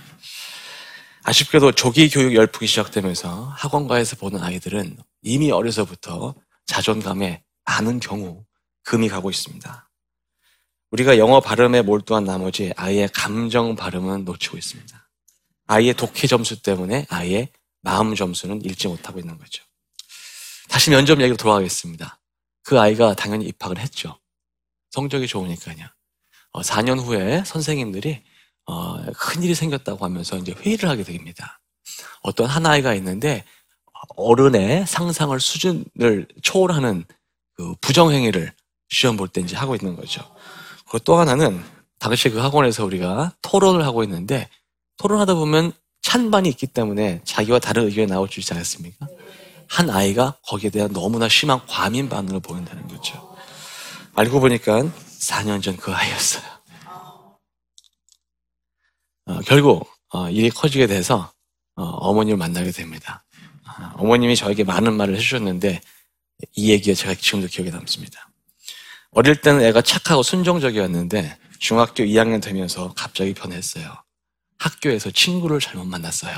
아쉽게도 1.24 1.72
조기 1.72 2.10
교육 2.10 2.36
열풍이 2.36 2.68
시작되면서 2.68 3.46
학원가에서 3.56 4.18
보는 4.18 4.44
아이들은 4.44 4.98
이미 5.22 5.52
어려서부터 5.52 6.36
자존감에 6.66 7.44
많은 7.66 8.02
경우 8.02 8.44
금이 8.84 9.08
가고 9.08 9.30
있습니다. 9.30 9.90
우리가 10.92 11.18
영어 11.18 11.40
발음에 11.40 11.82
몰두한 11.82 12.26
나머지 12.26 12.74
아이의 12.76 13.10
감정 13.14 13.76
발음은 13.76 14.26
놓치고 14.26 14.58
있습니다. 14.58 15.10
아이의 15.68 15.94
독해 15.94 16.28
점수 16.28 16.62
때문에 16.62 17.06
아이의 17.10 17.50
마음 17.82 18.16
점수는 18.16 18.64
읽지 18.66 18.90
못하고 18.90 19.20
있는 19.20 19.38
거죠. 19.38 19.64
다시 20.70 20.90
면접 20.90 21.22
얘기로 21.22 21.38
돌아가겠습니다. 21.38 22.20
그 22.64 22.80
아이가 22.80 23.16
당연히 23.16 23.46
입학을 23.46 23.80
했죠. 23.80 24.20
성적이 24.92 25.28
좋으니까요. 25.28 25.88
어, 26.52 26.62
4년 26.62 27.00
후에 27.00 27.44
선생님들이 27.46 28.24
어, 28.66 29.04
큰일이 29.14 29.56
생겼다고 29.56 30.06
하면서 30.06 30.38
이제 30.38 30.54
회의를 30.54 30.90
하게 30.90 31.04
됩니다. 31.04 31.60
어떤 32.22 32.48
한 32.48 32.66
아이가 32.66 32.94
있는데 32.96 33.44
어른의 34.16 34.86
상상을 34.88 35.38
수준을 35.40 36.28
초월하는 36.42 37.06
그 37.56 37.76
부정행위를 37.82 38.54
시험 38.90 39.18
볼 39.18 39.28
때 39.30 39.42
이제 39.42 39.56
하고 39.56 39.76
있는 39.76 39.96
거죠. 39.96 40.22
그리고 40.86 41.00
또 41.00 41.18
하나는 41.18 41.64
당시 42.00 42.30
그 42.30 42.40
학원에서 42.40 42.86
우리가 42.86 43.34
토론을 43.42 43.86
하고 43.86 44.04
있는데 44.04 44.50
토론하다 44.98 45.36
보면 45.36 45.74
찬반이 46.02 46.50
있기 46.50 46.68
때문에 46.68 47.22
자기와 47.24 47.60
다른 47.60 47.86
의견이 47.86 48.08
나올 48.08 48.28
수 48.30 48.40
있지 48.40 48.54
않습니까? 48.54 49.08
한 49.70 49.90
아이가 49.90 50.36
거기에 50.48 50.70
대한 50.70 50.92
너무나 50.92 51.28
심한 51.30 51.66
과민 51.66 52.10
반응을 52.10 52.42
보인다는 52.42 52.88
거죠. 52.88 53.36
알고 54.16 54.40
보니까 54.42 54.84
4년 55.20 55.64
전 55.64 55.78
그 55.78 55.92
아이였어요. 55.94 56.44
어, 59.26 59.40
결국 59.42 59.90
어, 60.10 60.30
일이 60.30 60.50
커지게 60.50 60.88
돼서 60.88 61.32
어, 61.76 62.14
머님을 62.14 62.38
만나게 62.38 62.72
됩니다. 62.72 63.24
어, 63.96 64.06
머님이 64.06 64.36
저에게 64.36 64.64
많은 64.64 64.94
말을 64.94 65.16
해주셨는데 65.16 65.82
이 66.56 66.72
얘기가 66.72 66.96
제가 66.96 67.16
지금도 67.16 67.48
기억에 67.48 67.72
남습니다. 67.72 68.30
어릴 69.12 69.40
때는 69.42 69.62
애가 69.62 69.82
착하고 69.82 70.24
순종적이었는데 70.24 71.38
중학교 71.60 72.04
2학년 72.04 72.42
되면서 72.42 72.94
갑자기 72.96 73.34
변했어요. 73.34 73.96
학교에서 74.58 75.12
친구를 75.12 75.60
잘못 75.60 75.86
만났어요. 75.86 76.34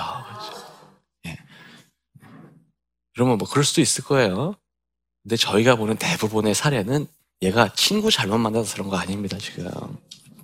예. 1.27 1.37
그러면 3.13 3.37
뭐 3.37 3.47
그럴 3.47 3.63
수도 3.63 3.81
있을 3.81 4.03
거예요. 4.03 4.55
근데 5.23 5.37
저희가 5.37 5.75
보는 5.75 5.97
대부분의 5.97 6.53
사례는 6.53 7.07
얘가 7.41 7.73
친구 7.73 8.11
잘못 8.11 8.37
만나서 8.37 8.73
그런 8.73 8.89
거 8.89 8.97
아닙니다, 8.97 9.37
지금. 9.37 9.97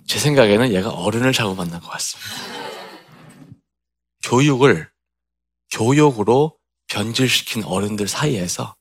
제 0.06 0.18
생각에는 0.18 0.72
얘가 0.72 0.90
어른을 0.90 1.32
잘못 1.32 1.54
만난 1.54 1.80
것 1.80 1.88
같습니다. 1.88 2.30
교육을 4.24 4.90
교육으로 5.70 6.58
변질시킨 6.88 7.64
어른들 7.64 8.08
사이에서 8.08 8.76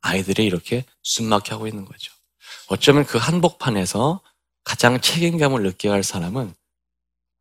아이들이 0.00 0.46
이렇게 0.46 0.84
숨막혀 1.02 1.56
하고 1.56 1.66
있는 1.66 1.84
거죠. 1.84 2.12
어쩌면 2.68 3.04
그 3.04 3.18
한복판에서 3.18 4.22
가장 4.64 5.00
책임감을 5.00 5.62
느껴야 5.62 5.92
할 5.92 6.02
사람은 6.02 6.54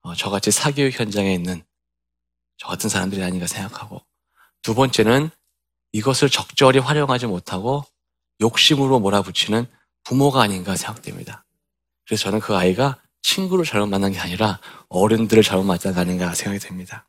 어, 0.02 0.16
저같이 0.16 0.52
사교육 0.52 1.00
현장에 1.00 1.34
있는 1.34 1.64
저 2.58 2.68
같은 2.68 2.90
사람들이 2.90 3.24
아닌가 3.24 3.48
생각하고 3.48 4.02
두 4.62 4.76
번째는 4.76 5.30
이것을 5.92 6.30
적절히 6.30 6.80
활용하지 6.80 7.28
못하고 7.28 7.84
욕심으로 8.42 9.00
몰아붙이는 9.00 9.66
부모가 10.04 10.42
아닌가 10.42 10.76
생각됩니다. 10.76 11.46
그래서 12.06 12.24
저는 12.24 12.40
그 12.40 12.56
아이가 12.56 13.02
친구를 13.26 13.66
잘못 13.66 13.88
만난 13.88 14.12
게 14.12 14.20
아니라 14.20 14.60
어른들을 14.90 15.42
잘못 15.42 15.64
만난 15.64 15.94
게 15.94 16.00
아닌가 16.00 16.36
생각이 16.36 16.60
됩니다. 16.60 17.08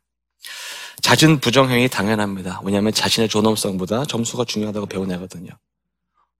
잦은 1.01 1.39
부정행위 1.39 1.89
당연합니다. 1.89 2.61
왜냐하면 2.63 2.91
자신의 2.91 3.29
존엄성보다 3.29 4.05
점수가 4.05 4.45
중요하다고 4.45 4.87
배워내거든요. 4.87 5.51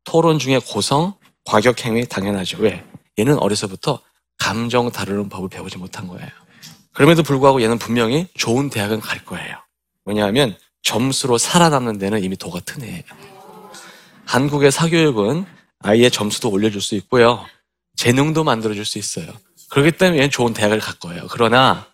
토론 0.03 0.39
중에 0.39 0.60
고성, 0.60 1.13
과격행위 1.46 2.07
당연하죠. 2.07 2.57
왜? 2.60 2.84
얘는 3.19 3.38
어려서부터 3.38 4.01
감정 4.39 4.91
다루는 4.91 5.29
법을 5.29 5.50
배우지 5.50 5.77
못한 5.77 6.07
거예요. 6.07 6.27
그럼에도 6.93 7.22
불구하고 7.22 7.62
얘는 7.62 7.77
분명히 7.77 8.27
좋은 8.36 8.72
대학은 8.72 9.00
갈 9.00 9.24
거예요. 9.25 9.57
왜냐하면 10.05 10.57
점수로 10.81 11.38
살아남는 11.38 12.00
데는 12.00 12.24
이미 12.24 12.36
도가 12.36 12.62
트네. 12.62 13.03
한국의 14.25 14.72
사교육은 14.72 15.46
아이의 15.79 16.10
점수도 16.10 16.50
올려줄 16.50 16.81
수 16.81 16.96
있고요. 16.96 17.46
재능도 17.96 18.43
만들어줄 18.43 18.84
수 18.86 18.98
있어요. 18.98 19.31
그렇기 19.70 19.98
때문에 19.98 20.18
얘는 20.20 20.32
좋은 20.32 20.54
대학을 20.54 20.80
갈 20.80 20.98
거예요. 21.00 21.28
그러나 21.30 21.88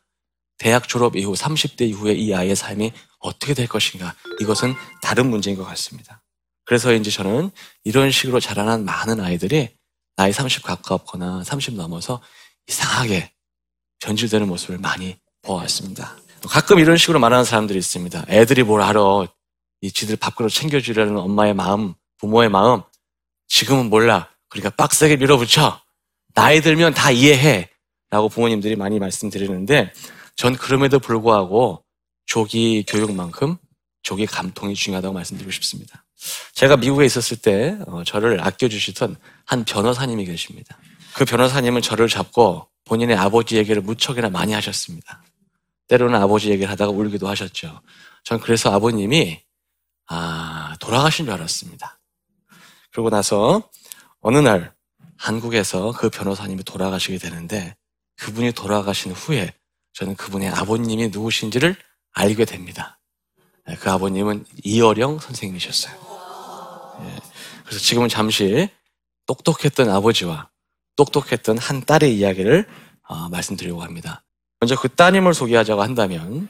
대학 0.57 0.87
졸업 0.87 1.15
이후 1.15 1.33
30대 1.33 1.81
이후에 1.89 2.13
이 2.13 2.33
아이의 2.33 2.55
삶이 2.55 2.91
어떻게 3.19 3.53
될 3.53 3.67
것인가 3.67 4.15
이것은 4.39 4.75
다른 5.01 5.29
문제인 5.29 5.57
것 5.57 5.63
같습니다. 5.65 6.21
그래서 6.65 6.93
이제 6.93 7.09
저는 7.09 7.51
이런 7.83 8.11
식으로 8.11 8.39
자라난 8.39 8.85
많은 8.85 9.19
아이들이 9.19 9.69
나이 10.15 10.31
30 10.31 10.63
가깝거나 10.63 11.43
30 11.43 11.75
넘어서 11.75 12.21
이상하게 12.67 13.31
변질되는 13.99 14.47
모습을 14.47 14.77
많이 14.77 15.17
보았습니다. 15.41 16.17
가끔 16.49 16.79
이런 16.79 16.97
식으로 16.97 17.19
말하는 17.19 17.45
사람들이 17.45 17.79
있습니다. 17.79 18.25
애들이 18.29 18.63
뭘 18.63 18.81
알아. 18.81 19.25
이 19.81 19.91
지들 19.91 20.15
밥그릇 20.15 20.51
챙겨주려는 20.53 21.17
엄마의 21.17 21.53
마음, 21.53 21.93
부모의 22.17 22.49
마음, 22.49 22.83
지금은 23.47 23.89
몰라. 23.89 24.29
그러니까 24.49 24.69
빡세게 24.71 25.17
밀어붙여. 25.17 25.82
나이 26.33 26.61
들면 26.61 26.93
다 26.93 27.11
이해해. 27.11 27.69
라고 28.09 28.29
부모님들이 28.29 28.75
많이 28.75 28.99
말씀드리는데, 28.99 29.91
전 30.35 30.55
그럼에도 30.55 30.99
불구하고 30.99 31.83
조기 32.25 32.83
교육만큼 32.87 33.57
조기 34.01 34.25
감통이 34.25 34.75
중요하다고 34.75 35.13
말씀드리고 35.13 35.51
싶습니다. 35.51 36.05
제가 36.53 36.77
미국에 36.77 37.05
있었을 37.05 37.37
때 37.37 37.77
어, 37.87 38.03
저를 38.03 38.41
아껴주시던 38.41 39.17
한 39.45 39.65
변호사님이 39.65 40.25
계십니다. 40.25 40.77
그 41.15 41.25
변호사님은 41.25 41.81
저를 41.81 42.07
잡고 42.07 42.67
본인의 42.85 43.15
아버지 43.15 43.57
얘기를 43.57 43.81
무척이나 43.81 44.29
많이 44.29 44.53
하셨습니다. 44.53 45.23
때로는 45.87 46.19
아버지 46.19 46.49
얘기를 46.49 46.71
하다가 46.71 46.91
울기도 46.91 47.27
하셨죠. 47.27 47.81
전 48.23 48.39
그래서 48.39 48.73
아버님이 48.73 49.41
아 50.07 50.75
돌아가신 50.79 51.25
줄 51.25 51.33
알았습니다. 51.33 51.99
그러고 52.91 53.09
나서 53.09 53.69
어느 54.21 54.37
날 54.37 54.72
한국에서 55.23 55.93
그 55.93 56.09
변호사님이 56.09 56.65
돌아가시게 56.65 57.17
되는데 57.17 57.77
그분이 58.17 58.51
돌아가신 58.51 59.13
후에 59.13 59.53
저는 59.93 60.17
그분의 60.17 60.49
아버님이 60.49 61.09
누구신지를 61.09 61.77
알게 62.11 62.43
됩니다. 62.43 62.99
네, 63.65 63.75
그 63.77 63.89
아버님은 63.89 64.45
이어령 64.65 65.19
선생님이셨어요. 65.19 65.93
예, 67.03 67.19
그래서 67.63 67.79
지금은 67.79 68.09
잠시 68.09 68.69
똑똑했던 69.25 69.89
아버지와 69.89 70.49
똑똑했던 70.97 71.57
한 71.57 71.85
딸의 71.85 72.17
이야기를 72.17 72.67
어, 73.07 73.29
말씀드리려고 73.29 73.81
합니다. 73.81 74.25
먼저 74.59 74.75
그 74.75 74.89
따님을 74.89 75.33
소개하자고 75.33 75.81
한다면 75.81 76.49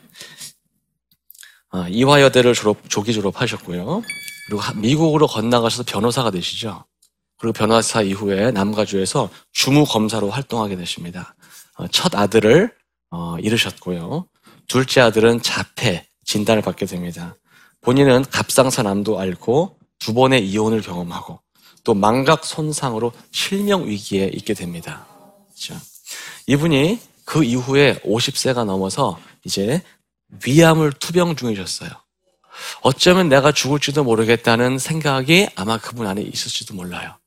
어, 1.71 1.87
이화여대를 1.87 2.55
졸업, 2.55 2.89
조기 2.89 3.13
졸업하셨고요. 3.13 4.01
그리고 4.47 4.61
미국으로 4.77 5.27
건너가셔서 5.27 5.83
변호사가 5.83 6.31
되시죠. 6.31 6.85
그리고 7.43 7.51
변호사 7.51 8.01
이후에 8.01 8.51
남가주에서 8.51 9.29
주무 9.51 9.83
검사로 9.83 10.29
활동하게 10.29 10.77
되십니다. 10.77 11.35
어, 11.75 11.87
첫 11.89 12.15
아들을 12.15 12.73
어, 13.11 13.35
잃으셨고요. 13.37 14.29
둘째 14.69 15.01
아들은 15.01 15.41
자폐 15.41 16.07
진단을 16.23 16.61
받게 16.61 16.85
됩니다. 16.85 17.35
본인은 17.81 18.23
갑상선암도 18.31 19.19
앓고 19.19 19.77
두 19.99 20.13
번의 20.13 20.47
이혼을 20.47 20.81
경험하고 20.81 21.41
또 21.83 21.93
망각 21.93 22.45
손상으로 22.45 23.11
실명 23.31 23.89
위기에 23.89 24.31
있게 24.33 24.53
됩니다. 24.53 25.05
그렇죠? 25.47 25.75
이분이 26.47 26.97
그 27.25 27.43
이후에 27.43 27.95
50세가 28.05 28.63
넘어서 28.63 29.19
이제 29.43 29.83
위암을 30.45 30.93
투병 30.93 31.35
중이셨어요. 31.35 31.89
어쩌면 32.83 33.27
내가 33.27 33.51
죽을지도 33.51 34.05
모르겠다는 34.05 34.77
생각이 34.77 35.49
아마 35.55 35.77
그분 35.77 36.07
안에 36.07 36.21
있을지도 36.21 36.73
몰라요. 36.73 37.17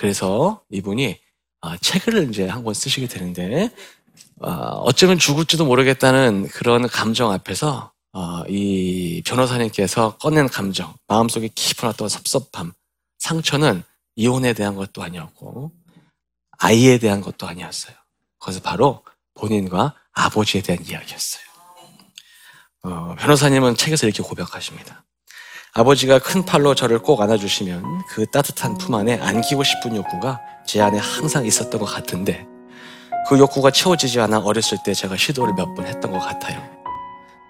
그래서 0.00 0.62
이분이 0.70 1.20
아, 1.60 1.76
책을 1.76 2.30
이제 2.30 2.48
한 2.48 2.64
권 2.64 2.72
쓰시게 2.72 3.06
되는데 3.06 3.70
아, 4.40 4.48
어쩌면 4.82 5.18
죽을지도 5.18 5.66
모르겠다는 5.66 6.48
그런 6.48 6.88
감정 6.88 7.30
앞에서 7.32 7.92
어, 8.14 8.42
이 8.48 9.22
변호사님께서 9.26 10.16
꺼낸 10.16 10.48
감정, 10.48 10.94
마음속에 11.06 11.48
깊은 11.54 11.86
어떤 11.88 12.08
섭섭함, 12.08 12.72
상처는 13.18 13.82
이혼에 14.16 14.54
대한 14.54 14.74
것도 14.74 15.02
아니었고 15.02 15.70
아이에 16.58 16.98
대한 16.98 17.20
것도 17.20 17.46
아니었어요. 17.46 17.94
그것은 18.38 18.62
바로 18.62 19.04
본인과 19.34 19.94
아버지에 20.12 20.62
대한 20.62 20.82
이야기였어요. 20.84 21.44
어, 22.84 23.14
변호사님은 23.18 23.76
책에서 23.76 24.06
이렇게 24.06 24.22
고백하십니다. 24.22 25.04
아버지가 25.74 26.18
큰 26.18 26.44
팔로 26.44 26.74
저를 26.74 26.98
꼭 26.98 27.20
안아주시면 27.20 28.02
그 28.08 28.26
따뜻한 28.26 28.76
품 28.76 28.94
안에 28.96 29.20
안기고 29.20 29.62
싶은 29.62 29.94
욕구가 29.94 30.40
제 30.66 30.80
안에 30.80 30.98
항상 30.98 31.46
있었던 31.46 31.80
것 31.80 31.86
같은데 31.86 32.46
그 33.28 33.38
욕구가 33.38 33.70
채워지지 33.70 34.20
않아 34.20 34.38
어렸을 34.40 34.78
때 34.84 34.92
제가 34.94 35.16
시도를 35.16 35.54
몇 35.54 35.74
번 35.74 35.86
했던 35.86 36.10
것 36.10 36.18
같아요. 36.18 36.60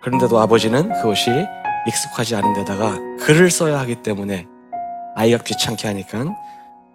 그런데도 0.02 0.38
아버지는 0.38 0.92
그것이 1.00 1.30
익숙하지 1.86 2.36
않은 2.36 2.52
데다가 2.54 2.98
글을 3.20 3.50
써야 3.50 3.78
하기 3.80 3.96
때문에 4.02 4.46
아이가 5.16 5.38
귀찮게 5.42 5.88
하니까 5.88 6.26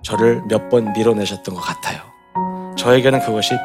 저를 0.04 0.44
몇 0.48 0.70
번 0.70 0.94
밀어내셨던 0.94 1.56
것 1.56 1.62
같아요. 1.62 2.02
저에게는 2.78 3.22
그것이 3.22 3.56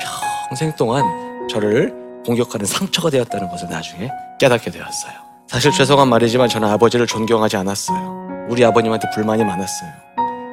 평생 0.49 0.75
동안 0.77 1.05
저를 1.49 1.93
공격하는 2.25 2.65
상처가 2.65 3.11
되었다는 3.11 3.49
것을 3.51 3.69
나중에 3.69 4.09
깨닫게 4.39 4.71
되었어요. 4.71 5.30
사실 5.51 5.73
죄송한 5.73 6.09
말이지만 6.09 6.49
저는 6.49 6.69
아버지를 6.69 7.09
존경하지 7.09 7.57
않았어요. 7.57 8.47
우리 8.49 8.65
아버님한테 8.65 9.09
불만이 9.13 9.45
많았어요. 9.45 9.91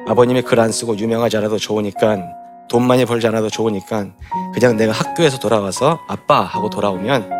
아버님이 0.08 0.42
글 0.42 0.58
안 0.58 0.72
쓰고 0.72 0.98
유명하지 0.98 1.36
않아도 1.36 1.56
좋으니까 1.56 2.18
돈 2.68 2.84
많이 2.84 3.04
벌지 3.04 3.28
않아도 3.28 3.48
좋으니까 3.48 4.06
그냥 4.52 4.76
내가 4.76 4.92
학교에서 4.92 5.38
돌아와서 5.38 6.00
아빠 6.08 6.40
하고 6.40 6.68
돌아오면 6.68 7.30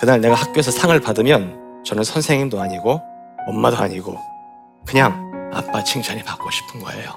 그날 0.00 0.20
내가 0.20 0.34
학교에서 0.34 0.70
상을 0.70 0.98
받으면 1.00 1.82
저는 1.82 2.04
선생님도 2.04 2.60
아니고 2.60 3.00
엄마도 3.46 3.78
아니고 3.78 4.14
그냥 4.86 5.50
아빠 5.54 5.82
칭찬이 5.82 6.22
받고 6.24 6.50
싶은 6.50 6.80
거예요. 6.80 7.10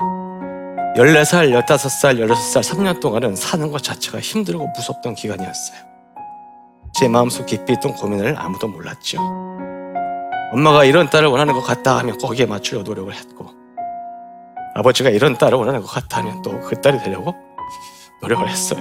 14살, 0.96 1.52
15살, 1.66 2.26
16살, 2.26 2.64
3년 2.64 3.02
동안은 3.02 3.36
사는 3.36 3.70
것 3.72 3.84
자체가 3.84 4.20
힘들고 4.22 4.68
무섭던 4.76 5.16
기간이었어요. 5.16 5.87
제 7.00 7.08
마음속 7.08 7.46
깊이 7.46 7.74
있던 7.74 7.94
고민을 7.94 8.36
아무도 8.38 8.68
몰랐죠. 8.68 9.20
엄마가 10.52 10.86
이런 10.86 11.10
딸을 11.10 11.28
원하는 11.28 11.54
것 11.54 11.62
같다 11.62 11.98
하면 12.00 12.18
거기에 12.18 12.46
맞추려 12.46 12.82
노력을 12.84 13.14
했고, 13.14 13.48
아버지가 14.76 15.10
이런 15.10 15.38
딸을 15.38 15.58
원하는 15.58 15.82
것 15.82 15.88
같다 15.88 16.20
하면 16.20 16.42
또 16.42 16.52
그 16.62 16.80
딸이 16.82 17.00
되려고 17.00 17.36
노력을 18.22 18.48
했어요. 18.48 18.80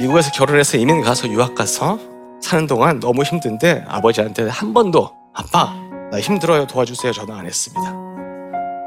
미국에서 0.00 0.30
결혼해서 0.32 0.78
이민 0.78 1.02
가서 1.02 1.28
유학 1.28 1.54
가서 1.54 1.98
사는 2.40 2.66
동안 2.66 3.00
너무 3.00 3.22
힘든데 3.22 3.84
아버지한테 3.88 4.48
한 4.48 4.72
번도 4.72 5.10
아빠 5.34 5.74
나 6.10 6.18
힘들어요 6.20 6.66
도와주세요 6.66 7.12
전화 7.12 7.38
안 7.38 7.46
했습니다. 7.46 7.94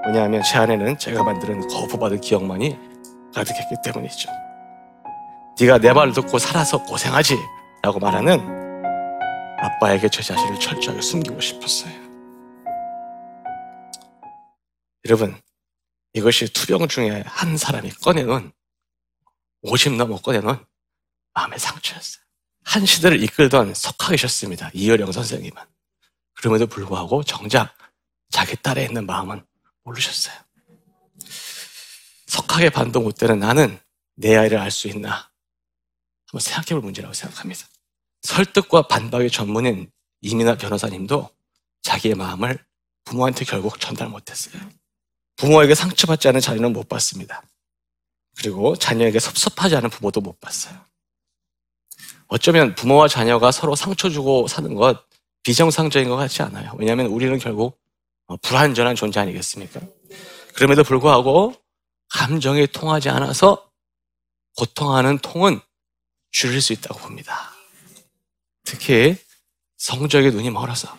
왜냐하면 0.07 0.41
제 0.43 0.57
안에는 0.57 0.97
제가 0.97 1.23
만드는 1.23 1.67
거부받은 1.67 2.19
기억만이 2.21 2.77
가득했기 3.33 3.75
때문이죠. 3.83 4.29
네가 5.59 5.77
내 5.79 5.93
말 5.93 6.11
듣고 6.13 6.39
살아서 6.39 6.83
고생하지 6.83 7.37
라고 7.83 7.99
말하는 7.99 8.39
아빠에게 9.59 10.07
제 10.09 10.21
자신을 10.21 10.57
철저하게 10.57 11.01
숨기고 11.01 11.41
싶었어요. 11.41 11.93
여러분 15.05 15.37
이것이 16.13 16.53
투병 16.53 16.87
중에 16.87 17.23
한 17.25 17.57
사람이 17.57 17.89
꺼내놓은 17.91 18.53
50 19.63 19.97
넘어 19.97 20.15
꺼내놓은 20.15 20.65
마음의 21.33 21.59
상처였어요. 21.59 22.23
한 22.63 22.85
시대를 22.85 23.21
이끌던 23.21 23.73
석하 23.73 24.11
계셨습니다. 24.11 24.71
이여령 24.73 25.11
선생님은. 25.11 25.61
그럼에도 26.35 26.67
불구하고 26.67 27.23
정작 27.23 27.75
자기 28.29 28.55
딸에 28.55 28.85
있는 28.85 29.05
마음은 29.05 29.45
모르셨어요. 29.83 30.33
석학의 32.27 32.69
반도 32.69 33.01
못 33.01 33.17
되는 33.17 33.39
나는 33.39 33.77
내 34.15 34.37
아이를 34.37 34.57
알 34.57 34.71
수 34.71 34.87
있나? 34.87 35.29
한번 36.27 36.39
생각해 36.39 36.79
볼 36.79 36.81
문제라고 36.81 37.13
생각합니다. 37.13 37.67
설득과 38.23 38.83
반박의 38.87 39.29
전문인 39.29 39.91
이민아 40.21 40.55
변호사님도 40.57 41.29
자기의 41.83 42.15
마음을 42.15 42.57
부모한테 43.05 43.45
결국 43.45 43.79
전달 43.79 44.09
못했어요. 44.09 44.61
부모에게 45.35 45.75
상처받지 45.75 46.27
않은 46.29 46.39
자녀는 46.39 46.73
못 46.73 46.87
봤습니다. 46.87 47.43
그리고 48.37 48.75
자녀에게 48.75 49.19
섭섭하지 49.19 49.75
않은 49.75 49.89
부모도 49.89 50.21
못 50.21 50.39
봤어요. 50.39 50.79
어쩌면 52.27 52.73
부모와 52.75 53.07
자녀가 53.07 53.51
서로 53.51 53.75
상처 53.75 54.09
주고 54.09 54.47
사는 54.47 54.73
것 54.73 55.05
비정상적인 55.43 56.09
것 56.09 56.15
같지 56.15 56.41
않아요. 56.41 56.73
왜냐하면 56.77 57.07
우리는 57.07 57.37
결국 57.37 57.79
어, 58.27 58.37
불완전한 58.37 58.95
존재 58.95 59.19
아니겠습니까? 59.19 59.81
그럼에도 60.55 60.83
불구하고 60.83 61.53
감정이 62.09 62.67
통하지 62.67 63.09
않아서 63.09 63.69
고통하는 64.55 65.17
통은 65.19 65.59
줄일 66.31 66.61
수 66.61 66.73
있다고 66.73 66.99
봅니다. 66.99 67.51
특히 68.63 69.17
성적에 69.77 70.29
눈이 70.31 70.49
멀어서 70.49 70.97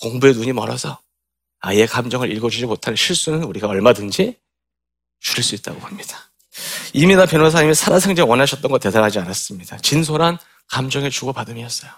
공부에 0.00 0.32
눈이 0.32 0.52
멀어서 0.52 1.00
아이의 1.60 1.86
감정을 1.86 2.32
읽어주지 2.32 2.66
못하는 2.66 2.96
실수는 2.96 3.44
우리가 3.44 3.68
얼마든지 3.68 4.36
줄일 5.20 5.44
수 5.44 5.54
있다고 5.54 5.78
봅니다. 5.78 6.32
이민아 6.92 7.26
변호사님이 7.26 7.74
살아생전 7.74 8.28
원하셨던 8.28 8.70
거 8.70 8.78
대단하지 8.78 9.20
않았습니다. 9.20 9.78
진솔한 9.78 10.38
감정의 10.68 11.10
주고받음이었어요. 11.10 11.90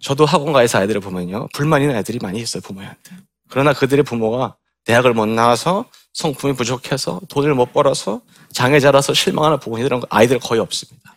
저도 0.00 0.24
학원가에서 0.24 0.78
아이들을 0.78 1.00
보면요. 1.00 1.48
불만 1.52 1.82
있는 1.82 1.96
아이들이 1.96 2.18
많이 2.20 2.38
있어요, 2.40 2.60
부모한테. 2.62 3.16
그러나 3.48 3.72
그들의 3.72 4.04
부모가 4.04 4.56
대학을 4.84 5.14
못 5.14 5.26
나와서 5.26 5.90
성품이 6.12 6.54
부족해서 6.54 7.20
돈을 7.28 7.54
못 7.54 7.72
벌어서 7.72 8.22
장애 8.52 8.78
자라서 8.78 9.12
실망하는 9.12 9.58
부모님들은 9.58 10.02
아이들 10.08 10.38
거의 10.38 10.60
없습니다. 10.60 11.15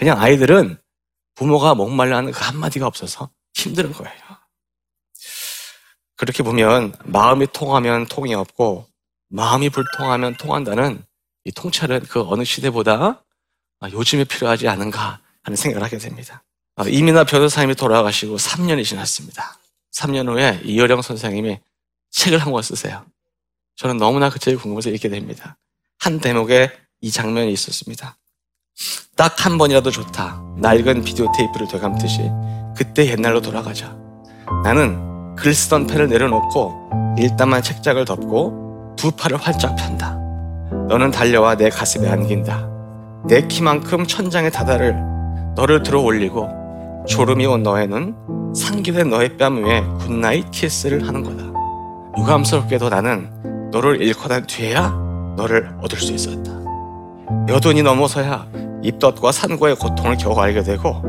그냥 0.00 0.18
아이들은 0.18 0.78
부모가 1.34 1.74
목말라 1.74 2.16
하는 2.16 2.32
그 2.32 2.42
한마디가 2.42 2.86
없어서 2.86 3.28
힘든 3.52 3.92
거예요. 3.92 4.18
그렇게 6.16 6.42
보면 6.42 6.94
마음이 7.04 7.48
통하면 7.52 8.06
통이 8.06 8.32
없고 8.32 8.86
마음이 9.28 9.68
불통하면 9.68 10.38
통한다는 10.38 11.04
이 11.44 11.52
통찰은 11.52 12.00
그 12.04 12.22
어느 12.26 12.44
시대보다 12.44 13.22
요즘에 13.92 14.24
필요하지 14.24 14.68
않은가 14.68 15.20
하는 15.42 15.56
생각을 15.56 15.84
하게 15.84 15.98
됩니다. 15.98 16.42
아, 16.76 16.84
이민아 16.88 17.24
변호사님이 17.24 17.74
돌아가시고 17.74 18.36
3년이 18.38 18.86
지났습니다. 18.86 19.58
3년 19.92 20.28
후에 20.28 20.62
이효령 20.64 21.02
선생님이 21.02 21.60
책을 22.10 22.38
한 22.38 22.52
권 22.52 22.62
쓰세요. 22.62 23.04
저는 23.76 23.98
너무나 23.98 24.30
그 24.30 24.38
책이 24.38 24.56
궁금해서 24.56 24.88
읽게 24.88 25.10
됩니다. 25.10 25.58
한 25.98 26.20
대목에 26.20 26.72
이 27.02 27.10
장면이 27.10 27.52
있었습니다. 27.52 28.16
딱 29.16 29.44
한 29.44 29.58
번이라도 29.58 29.90
좋다. 29.90 30.40
낡은 30.56 31.02
비디오 31.04 31.30
테이프를 31.36 31.68
되감듯이 31.68 32.30
그때 32.76 33.06
옛날로 33.10 33.40
돌아가자. 33.40 33.94
나는 34.64 35.34
글 35.36 35.54
쓰던 35.54 35.86
펜을 35.86 36.08
내려놓고 36.08 36.90
읽다 37.18 37.45
만 37.45 37.62
책장을 37.62 38.02
덮고 38.04 38.94
두 38.96 39.10
팔을 39.10 39.36
활짝 39.38 39.76
편다. 39.76 40.16
너는 40.88 41.10
달려와 41.10 41.56
내 41.56 41.68
가슴에 41.68 42.08
안긴다. 42.08 42.68
내 43.26 43.46
키만큼 43.46 44.06
천장에 44.06 44.50
다다를 44.50 44.96
너를 45.54 45.82
들어 45.82 46.00
올리고 46.00 46.48
졸음이 47.06 47.44
온 47.46 47.62
너의 47.62 47.94
눈 47.94 48.14
상기된 48.54 49.10
너의 49.10 49.36
뺨 49.36 49.62
위에 49.62 49.82
good 50.00 50.22
night 50.22 50.50
키스를 50.50 51.06
하는 51.06 51.22
거다. 51.22 51.50
유감스럽게도 52.18 52.88
나는 52.88 53.30
너를 53.70 54.00
잃고 54.02 54.28
난 54.28 54.46
뒤에야 54.46 54.88
너를 55.36 55.70
얻을 55.82 55.98
수 55.98 56.12
있었다. 56.12 56.50
여돈이 57.48 57.82
넘어서야 57.82 58.46
입덧과 58.82 59.32
산고의 59.32 59.76
고통을 59.76 60.16
겨우 60.16 60.38
알게 60.38 60.62
되고 60.62 61.02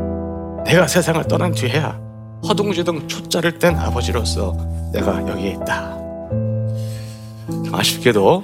내가 0.65 0.87
세상을 0.87 1.23
떠난 1.27 1.53
뒤에야 1.53 1.99
허둥지둥 2.47 3.07
초짜를 3.07 3.59
뗀 3.59 3.75
아버지로서 3.77 4.53
내가 4.91 5.25
여기에 5.27 5.51
있다. 5.51 5.97
아쉽게도 7.71 8.43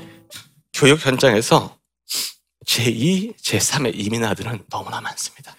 교육 0.73 1.05
현장에서 1.05 1.77
제2, 2.65 3.35
제3의 3.37 3.93
이민 3.95 4.23
아들은 4.23 4.65
너무나 4.69 5.01
많습니다. 5.01 5.55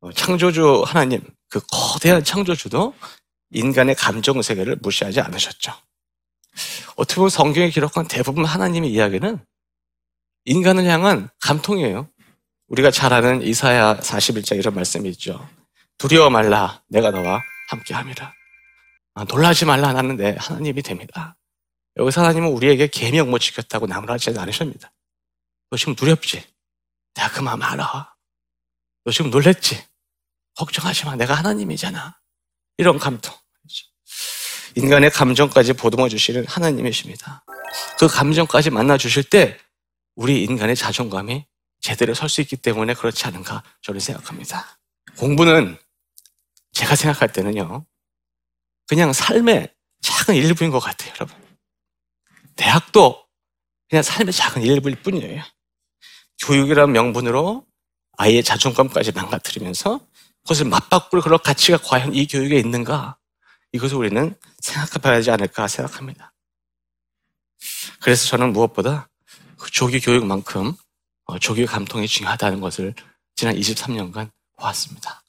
어, 0.00 0.12
창조주 0.12 0.82
하나님, 0.86 1.22
그 1.48 1.60
거대한 1.70 2.24
창조주도 2.24 2.94
인간의 3.50 3.94
감정 3.94 4.42
세계를 4.42 4.78
무시하지 4.82 5.20
않으셨죠. 5.20 5.72
어떻게 6.96 7.16
보면 7.16 7.30
성경에 7.30 7.70
기록한 7.70 8.08
대부분 8.08 8.44
하나님의 8.44 8.90
이야기는 8.90 9.38
인간을 10.44 10.84
향한 10.86 11.28
감통이에요. 11.40 12.08
우리가 12.72 12.90
잘 12.90 13.12
아는 13.12 13.42
이사야 13.42 13.98
41장 13.98 14.56
이런 14.56 14.74
말씀이 14.74 15.06
있죠. 15.10 15.46
두려워 15.98 16.30
말라, 16.30 16.82
내가 16.88 17.10
너와 17.10 17.42
함께 17.68 17.92
함이라. 17.92 18.32
아, 19.14 19.24
놀라지 19.24 19.66
말라, 19.66 19.92
내 20.00 20.34
하나님이 20.38 20.80
됩니다. 20.80 21.36
여기서 21.98 22.22
하나님은 22.22 22.48
우리에게 22.48 22.86
계명 22.86 23.30
못 23.30 23.40
지켰다고 23.40 23.86
나무라지 23.86 24.30
않으십니다. 24.30 24.90
너 25.70 25.76
지금 25.76 25.94
두렵지? 25.94 26.42
내가 27.14 27.30
그 27.30 27.40
마음 27.40 27.62
알아. 27.62 28.14
너 29.04 29.12
지금 29.12 29.30
놀랬지? 29.30 29.84
걱정하지 30.56 31.04
마. 31.04 31.16
내가 31.16 31.34
하나님이잖아. 31.34 32.18
이런 32.78 32.98
감통. 32.98 33.34
인간의 34.76 35.10
감정까지 35.10 35.74
보듬어 35.74 36.08
주시는 36.08 36.46
하나님이십니다. 36.46 37.44
그 37.98 38.08
감정까지 38.08 38.70
만나 38.70 38.96
주실 38.96 39.24
때 39.24 39.58
우리 40.14 40.42
인간의 40.44 40.74
자존감이 40.74 41.44
제대로 41.82 42.14
설 42.14 42.28
수 42.28 42.40
있기 42.40 42.56
때문에 42.56 42.94
그렇지 42.94 43.26
않은가 43.26 43.62
저는 43.82 44.00
생각합니다. 44.00 44.78
공부는 45.18 45.76
제가 46.72 46.96
생각할 46.96 47.32
때는요. 47.32 47.84
그냥 48.86 49.12
삶의 49.12 49.74
작은 50.00 50.34
일부인 50.36 50.70
것 50.70 50.80
같아요, 50.80 51.12
여러분. 51.14 51.36
대학도 52.56 53.26
그냥 53.90 54.02
삶의 54.02 54.32
작은 54.32 54.62
일부일 54.62 55.02
뿐이에요. 55.02 55.42
교육이라는 56.46 56.92
명분으로 56.92 57.66
아이의 58.16 58.42
자존감까지 58.42 59.12
망가뜨리면서 59.12 60.00
그것을 60.42 60.66
맞바꿀 60.66 61.20
그런 61.20 61.38
가치가 61.38 61.78
과연 61.78 62.14
이 62.14 62.26
교육에 62.26 62.58
있는가? 62.58 63.18
이것을 63.72 63.96
우리는 63.96 64.34
생각해봐야 64.60 65.16
하지 65.16 65.30
않을까 65.30 65.66
생각합니다. 65.68 66.32
그래서 68.00 68.26
저는 68.28 68.52
무엇보다 68.52 69.08
그 69.56 69.70
조기 69.70 70.00
교육만큼 70.00 70.68
어, 70.68 70.74
조기 71.38 71.66
감통이 71.66 72.06
중요하다는 72.06 72.60
것을 72.60 72.94
지난 73.34 73.54
23년간 73.54 74.30
보았습니다. 74.58 75.21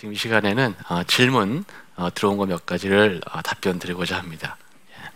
지금 0.00 0.14
이 0.14 0.16
시간에는 0.16 0.74
어, 0.88 1.02
질문 1.04 1.62
어, 1.96 2.08
들어온 2.14 2.38
거 2.38 2.46
몇 2.46 2.64
가지를 2.64 3.20
어, 3.30 3.42
답변 3.42 3.78
드리고자 3.78 4.16
합니다. 4.16 4.56
예. 4.92 5.10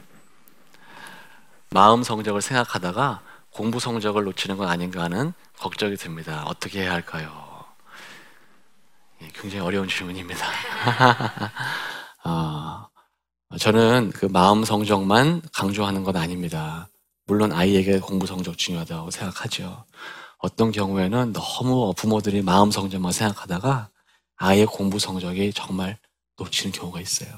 마음 1.71 2.03
성적을 2.03 2.43
생각하다가 2.43 3.23
공부 3.49 3.81
성적을 3.81 4.25
놓치는 4.25 4.59
건 4.59 4.69
아닌가 4.69 5.05
하는 5.05 5.33
걱정이 5.59 5.97
듭니다. 5.97 6.45
어떻게 6.49 6.83
해야 6.83 6.93
할까요? 6.93 7.65
예, 9.23 9.29
굉장히 9.33 9.65
어려운 9.65 9.89
질문입니다. 9.89 10.45
어, 12.27 12.87
저는 13.59 14.11
그 14.15 14.27
마음 14.27 14.65
성적만 14.65 15.41
강조하는 15.55 16.05
건 16.05 16.17
아닙니다. 16.17 16.89
물론 17.25 17.53
아이에게 17.53 18.01
공부 18.01 18.27
성적 18.27 18.59
중요하다고 18.59 19.11
생각하죠. 19.13 19.87
어떤 20.37 20.73
경우에는 20.73 21.33
너무 21.33 21.95
부모들이 21.97 22.43
마음 22.43 22.71
성적만 22.71 23.13
생각하다가 23.13 23.89
아이의 24.45 24.67
공부 24.67 24.99
성적이 24.99 25.55
정말 25.55 25.97
놓치는 26.37 26.73
경우가 26.73 27.01
있어요. 27.01 27.29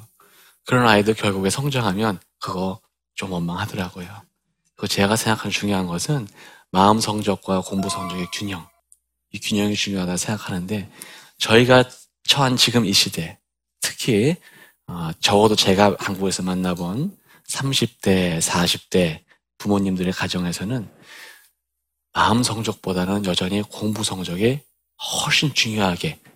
그런 0.64 0.88
아이도 0.88 1.14
결국에 1.14 1.50
성장하면 1.50 2.18
그거 2.40 2.80
좀 3.14 3.30
원망하더라고요. 3.30 4.08
그 4.74 4.88
제가 4.88 5.14
생각하는 5.14 5.52
중요한 5.52 5.86
것은 5.86 6.26
마음 6.72 6.98
성적과 6.98 7.60
공부 7.60 7.88
성적의 7.88 8.26
균형. 8.32 8.66
이 9.30 9.38
균형이 9.38 9.76
중요하다 9.76 10.16
생각하는데 10.16 10.90
저희가 11.38 11.84
처한 12.24 12.56
지금 12.56 12.84
이 12.84 12.92
시대, 12.92 13.38
특히 13.80 14.34
어, 14.88 15.10
적어도 15.20 15.54
제가 15.54 15.96
한국에서 16.00 16.42
만나본 16.42 17.16
30대, 17.48 18.40
40대 18.40 19.22
부모님들의 19.58 20.12
가정에서는 20.12 20.90
마음 22.12 22.42
성적보다는 22.42 23.26
여전히 23.26 23.62
공부 23.62 24.02
성적이 24.02 24.60
훨씬 25.24 25.54
중요하게 25.54 26.18
아, 26.24 26.35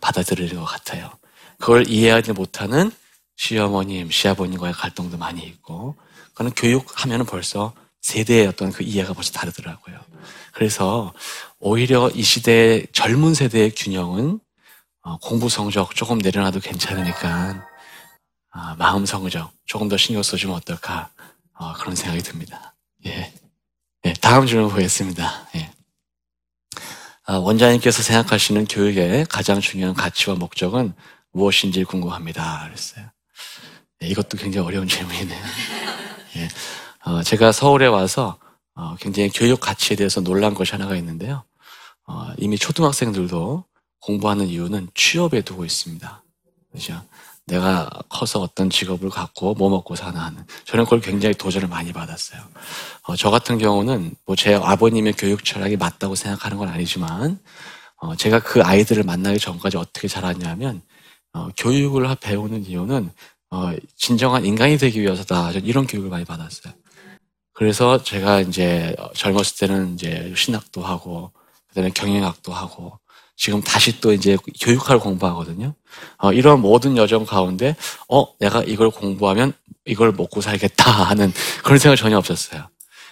받아들이는 0.00 0.56
것 0.56 0.64
같아요. 0.64 1.10
그걸 1.58 1.88
이해하지 1.88 2.32
못하는 2.32 2.90
시어머님, 3.36 4.10
시아버님과의 4.10 4.74
갈등도 4.74 5.16
많이 5.18 5.42
있고, 5.42 5.96
그는 6.34 6.52
교육하면 6.52 7.26
벌써 7.26 7.74
세대의 8.00 8.46
어떤 8.46 8.72
그 8.72 8.82
이해가 8.82 9.12
벌써 9.12 9.32
다르더라고요. 9.32 9.98
그래서 10.52 11.12
오히려 11.58 12.10
이 12.10 12.22
시대의 12.22 12.86
젊은 12.92 13.34
세대의 13.34 13.72
균형은 13.74 14.40
어, 15.02 15.16
공부 15.18 15.48
성적 15.48 15.94
조금 15.94 16.18
내려놔도 16.18 16.60
괜찮으니까 16.60 17.66
아, 18.52 18.74
마음 18.78 19.06
성적 19.06 19.52
조금 19.64 19.88
더 19.88 19.96
신경 19.96 20.22
써주면 20.22 20.56
어떨까 20.56 21.10
어, 21.54 21.72
그런 21.74 21.94
생각이 21.94 22.22
듭니다. 22.22 22.74
예. 23.06 23.32
예, 24.04 24.12
다음 24.14 24.46
질문 24.46 24.70
보겠습니다. 24.70 25.48
예. 25.56 25.70
아, 27.30 27.38
원장님께서 27.38 28.02
생각하시는 28.02 28.64
교육의 28.64 29.24
가장 29.26 29.60
중요한 29.60 29.94
가치와 29.94 30.34
목적은 30.34 30.94
무엇인지 31.30 31.84
궁금합니다. 31.84 32.64
그랬어요. 32.66 33.06
예, 34.02 34.08
이것도 34.08 34.36
굉장히 34.36 34.66
어려운 34.66 34.88
질문이네요. 34.90 35.40
예. 36.38 36.48
어, 37.04 37.22
제가 37.22 37.52
서울에 37.52 37.86
와서 37.86 38.36
어, 38.74 38.96
굉장히 38.98 39.30
교육 39.30 39.60
가치에 39.60 39.96
대해서 39.96 40.20
놀란 40.20 40.54
것이 40.54 40.72
하나가 40.72 40.96
있는데요. 40.96 41.44
어, 42.08 42.32
이미 42.36 42.58
초등학생들도 42.58 43.64
공부하는 44.00 44.48
이유는 44.48 44.88
취업에 44.94 45.42
두고 45.42 45.64
있습니다. 45.64 46.24
그죠? 46.72 47.00
내가 47.50 47.90
커서 48.08 48.40
어떤 48.40 48.70
직업을 48.70 49.10
갖고 49.10 49.54
뭐 49.54 49.70
먹고 49.70 49.96
사나 49.96 50.24
하는 50.26 50.44
저는 50.66 50.84
그걸 50.84 51.00
굉장히 51.00 51.34
도전을 51.34 51.68
많이 51.68 51.92
받았어요. 51.92 52.40
어, 53.04 53.16
저 53.16 53.30
같은 53.30 53.58
경우는 53.58 54.14
뭐 54.26 54.36
제 54.36 54.54
아버님의 54.54 55.14
교육 55.14 55.44
철학이 55.44 55.76
맞다고 55.76 56.14
생각하는 56.14 56.56
건 56.58 56.68
아니지만 56.68 57.40
어, 57.98 58.14
제가 58.16 58.40
그 58.40 58.62
아이들을 58.62 59.02
만나기 59.02 59.38
전까지 59.40 59.76
어떻게 59.76 60.08
자랐냐면 60.08 60.82
어, 61.32 61.48
교육을 61.58 62.06
배우는 62.20 62.66
이유는 62.66 63.10
어, 63.50 63.72
진정한 63.96 64.44
인간이 64.46 64.78
되기 64.78 65.00
위해서다. 65.02 65.50
이런 65.52 65.86
교육을 65.86 66.08
많이 66.08 66.24
받았어요. 66.24 66.72
그래서 67.52 68.02
제가 68.02 68.40
이제 68.40 68.94
젊었을 69.14 69.56
때는 69.58 69.94
이제 69.94 70.32
신학도 70.36 70.82
하고 70.82 71.32
그다음에 71.68 71.90
경영학도 71.90 72.52
하고 72.52 72.99
지금 73.40 73.62
다시 73.62 74.02
또 74.02 74.12
이제 74.12 74.36
교육학을 74.60 75.00
공부하거든요. 75.00 75.72
어, 76.18 76.30
이런 76.30 76.60
모든 76.60 76.98
여정 76.98 77.24
가운데 77.24 77.74
어 78.06 78.26
내가 78.38 78.62
이걸 78.64 78.90
공부하면 78.90 79.54
이걸 79.86 80.12
먹고 80.12 80.42
살겠다 80.42 80.84
하는 81.08 81.32
그런 81.64 81.78
생각 81.78 81.96
전혀 81.96 82.18
없었어요. 82.18 82.68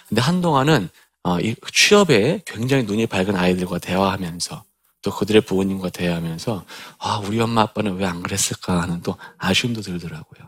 근데 0.07 0.21
한동안은 0.21 0.89
어, 1.23 1.39
이 1.39 1.55
취업에 1.73 2.43
굉장히 2.45 2.83
눈이 2.83 3.07
밝은 3.07 3.35
아이들과 3.35 3.79
대화하면서 3.79 4.63
또 5.01 5.11
그들의 5.11 5.41
부모님과 5.41 5.89
대화하면서 5.89 6.63
아 6.99 7.21
우리 7.25 7.39
엄마 7.39 7.61
아빠는 7.61 7.95
왜 7.97 8.05
안 8.05 8.21
그랬을까 8.21 8.83
하는 8.83 9.01
또 9.01 9.17
아쉬움도 9.39 9.81
들더라고요. 9.81 10.47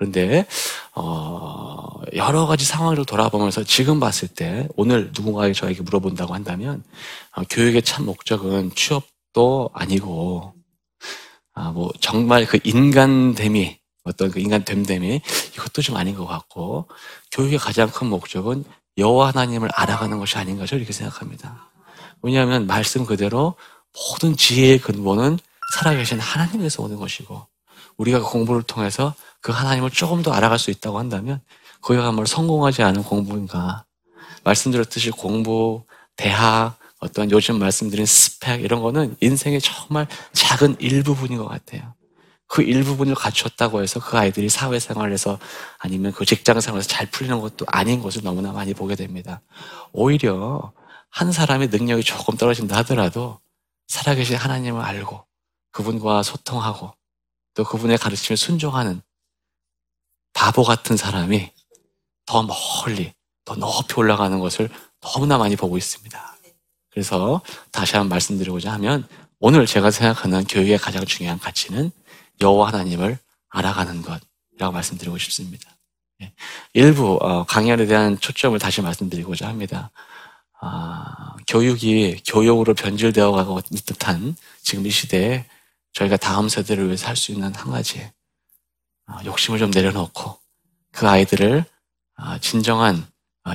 그런데 0.00 0.46
어, 0.94 2.00
여러 2.14 2.46
가지 2.46 2.64
상황을 2.64 3.04
돌아보면서 3.04 3.62
지금 3.64 4.00
봤을 4.00 4.28
때 4.28 4.66
오늘 4.74 5.10
누군가에게 5.14 5.52
저에게 5.52 5.82
물어본다고 5.82 6.32
한다면 6.32 6.82
어, 7.36 7.42
교육의 7.50 7.82
참 7.82 8.06
목적은 8.06 8.70
취업도 8.74 9.68
아니고 9.74 10.54
아, 11.52 11.70
뭐 11.72 11.92
정말 12.00 12.46
그 12.46 12.58
인간됨이 12.64 13.78
어떤 14.04 14.30
그 14.30 14.40
인간 14.40 14.64
됨됨이 14.64 15.20
이것도 15.56 15.82
좀 15.82 15.96
아닌 15.96 16.14
것 16.14 16.24
같고 16.26 16.88
교육의 17.32 17.58
가장 17.58 17.90
큰 17.90 18.06
목적은 18.06 18.64
여호와 18.96 19.28
하나님을 19.28 19.68
알아가는 19.74 20.18
것이 20.18 20.38
아닌가 20.38 20.64
저 20.64 20.76
이렇게 20.76 20.94
생각합니다. 20.94 21.68
왜냐하면 22.22 22.66
말씀 22.66 23.04
그대로 23.04 23.54
모든 23.92 24.34
지혜의 24.34 24.78
근본은 24.78 25.38
살아계신 25.74 26.20
하나님에서 26.20 26.82
오는 26.82 26.96
것이고 26.96 27.46
우리가 27.98 28.20
그 28.20 28.30
공부를 28.30 28.62
통해서 28.62 29.14
그 29.40 29.52
하나님을 29.52 29.90
조금 29.90 30.22
더 30.22 30.32
알아갈 30.32 30.58
수 30.58 30.70
있다고 30.70 30.98
한다면 30.98 31.40
정말 31.82 32.26
성공하지 32.26 32.82
않은 32.82 33.02
공부인가 33.02 33.84
말씀드렸듯이 34.44 35.10
공부, 35.10 35.84
대학, 36.16 36.76
어떤 36.98 37.30
요즘 37.30 37.58
말씀드린 37.58 38.04
스펙 38.04 38.62
이런 38.62 38.82
거는 38.82 39.16
인생의 39.20 39.60
정말 39.60 40.06
작은 40.32 40.76
일부분인 40.80 41.38
것 41.38 41.48
같아요. 41.48 41.94
그 42.46 42.62
일부분을 42.62 43.14
갖췄다고 43.14 43.80
해서 43.80 44.00
그 44.00 44.18
아이들이 44.18 44.48
사회생활에서 44.48 45.38
아니면 45.78 46.12
그 46.12 46.26
직장생활에서 46.26 46.88
잘 46.88 47.06
풀리는 47.08 47.40
것도 47.40 47.64
아닌 47.68 48.02
것을 48.02 48.22
너무나 48.22 48.52
많이 48.52 48.74
보게 48.74 48.96
됩니다. 48.96 49.40
오히려 49.92 50.72
한 51.08 51.32
사람의 51.32 51.68
능력이 51.68 52.02
조금 52.02 52.36
떨어진다 52.36 52.76
하더라도 52.78 53.38
살아계신 53.86 54.36
하나님을 54.36 54.82
알고 54.82 55.24
그분과 55.70 56.22
소통하고 56.22 56.92
또 57.54 57.64
그분의 57.64 57.98
가르침에 57.98 58.36
순종하는 58.36 59.00
바보 60.32 60.62
같은 60.62 60.96
사람이 60.96 61.50
더 62.26 62.42
멀리, 62.42 63.12
더 63.44 63.54
높이 63.56 63.94
올라가는 63.96 64.38
것을 64.38 64.68
너무나 65.00 65.38
많이 65.38 65.56
보고 65.56 65.76
있습니다. 65.76 66.36
그래서 66.90 67.40
다시 67.72 67.96
한번 67.96 68.10
말씀드리고자 68.10 68.72
하면 68.74 69.06
오늘 69.38 69.66
제가 69.66 69.90
생각하는 69.90 70.44
교육의 70.44 70.78
가장 70.78 71.04
중요한 71.04 71.38
가치는 71.38 71.90
여호와 72.40 72.68
하나님을 72.68 73.18
알아가는 73.48 74.02
것이라고 74.02 74.72
말씀드리고 74.72 75.18
싶습니다. 75.18 75.70
예. 76.22 76.32
일부 76.74 77.18
어, 77.22 77.44
강연에 77.44 77.86
대한 77.86 78.18
초점을 78.20 78.58
다시 78.58 78.82
말씀드리고자 78.82 79.48
합니다. 79.48 79.90
아, 80.60 81.36
교육이 81.48 82.22
교육으로 82.26 82.74
변질되어 82.74 83.32
가고 83.32 83.60
있는 83.60 83.82
듯한 83.86 84.36
지금 84.62 84.86
이 84.86 84.90
시대에 84.90 85.46
저희가 85.94 86.18
다음 86.18 86.48
세대를 86.48 86.86
위해서 86.86 87.08
할 87.08 87.16
수 87.16 87.32
있는 87.32 87.54
한 87.54 87.70
가지 87.70 88.00
어, 88.00 88.10
욕심을 89.24 89.58
좀 89.58 89.70
내려놓고 89.70 90.38
그 90.92 91.08
아이들을 91.08 91.64
어, 92.18 92.38
진정한 92.40 93.06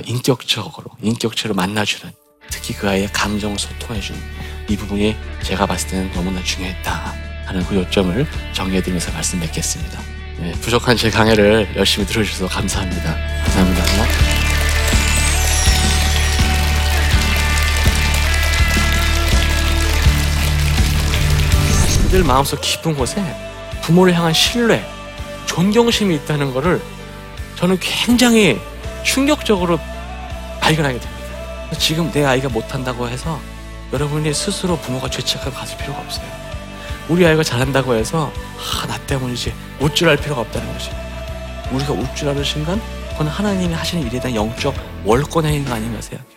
인격적으로 0.04 0.90
인격체로 1.00 1.54
만나주는 1.54 2.12
특히 2.50 2.74
그 2.74 2.88
아이의 2.88 3.08
감정을 3.12 3.58
소통해주는 3.58 4.20
이 4.68 4.76
부분이 4.76 5.16
제가 5.42 5.66
봤을 5.66 5.88
때는 5.88 6.12
너무나 6.12 6.42
중요했다 6.42 7.14
하는 7.46 7.64
그 7.66 7.76
요점을 7.76 8.26
정리해드리면서 8.52 9.12
말씀 9.12 9.38
맺겠습니다. 9.40 10.00
네, 10.38 10.52
부족한 10.60 10.96
제 10.96 11.10
강의를 11.10 11.76
열심히 11.76 12.06
들어주셔서 12.06 12.48
감사합니다. 12.48 13.16
감사합니다. 13.44 14.36
그들 22.02 22.24
마음속 22.24 22.60
깊은 22.60 22.94
곳에 22.94 23.24
부모를 23.82 24.14
향한 24.14 24.32
신뢰, 24.32 24.84
존경심이 25.46 26.14
있다는 26.16 26.52
것을 26.52 26.80
저는 27.56 27.78
굉장히 27.80 28.60
충격적으로 29.04 29.78
발견하게 30.60 30.98
됩니다. 30.98 31.26
지금 31.78 32.10
내 32.12 32.24
아이가 32.24 32.48
못한다고 32.48 33.08
해서 33.08 33.40
여러분이 33.92 34.32
스스로 34.34 34.76
부모가 34.78 35.08
죄책하고 35.08 35.52
가질 35.52 35.78
필요가 35.78 36.00
없어요. 36.00 36.26
우리 37.08 37.24
아이가 37.24 37.42
잘한다고 37.42 37.94
해서 37.94 38.32
아, 38.58 38.86
나 38.86 38.98
때문이지 39.06 39.54
우쭐할 39.80 40.16
필요가 40.16 40.40
없다는 40.42 40.72
것입니다. 40.72 41.06
우리가 41.70 41.92
우쭐하는 41.92 42.42
순간 42.44 42.80
그건 43.10 43.28
하나님이 43.28 43.72
하시는 43.72 44.06
일에 44.06 44.20
대한 44.20 44.34
영적 44.34 44.74
월권의 45.04 45.52
행위가 45.52 45.74
아닌가 45.76 46.00
생각해요. 46.00 46.36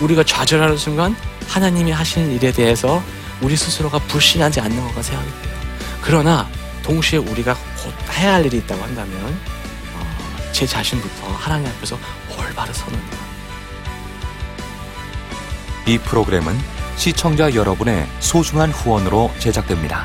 우리가 0.00 0.22
좌절하는 0.22 0.76
순간 0.76 1.16
하나님이 1.48 1.90
하시는 1.90 2.30
일에 2.32 2.52
대해서 2.52 3.02
우리 3.40 3.56
스스로가 3.56 3.98
불신하지 4.00 4.60
않는 4.60 4.84
것과 4.88 5.02
생각이 5.02 5.28
돼요. 5.28 5.54
그러나 6.02 6.48
동시에 6.82 7.18
우리가 7.18 7.54
곧 7.54 7.77
해야 8.12 8.34
할 8.34 8.46
일이 8.46 8.58
있다고 8.58 8.82
한다면 8.82 9.40
어, 9.94 10.52
제 10.52 10.66
자신부터 10.66 11.28
하나님 11.28 11.68
앞에서 11.68 11.98
올바로 12.38 12.72
서는 12.72 12.98
것. 13.10 13.16
이 15.86 15.98
프로그램은 15.98 16.58
시청자 16.96 17.54
여러분의 17.54 18.06
소중한 18.20 18.70
후원으로 18.70 19.30
제작됩니다. 19.38 20.04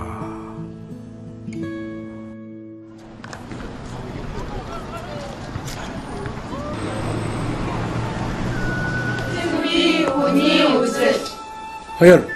허혈. 12.01 12.27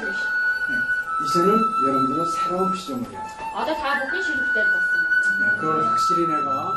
네. 0.00 0.74
이제는 1.26 1.48
여러분들은 1.86 2.24
새로운 2.30 2.74
시점을 2.74 3.02
해요. 3.10 3.20
아, 3.54 3.64
다 3.66 3.94
먹기 3.98 4.22
싫을 4.22 4.38
때 4.54 4.62
봤어. 4.72 5.56
그걸 5.60 5.84
확실히 5.86 6.26
내가 6.26 6.72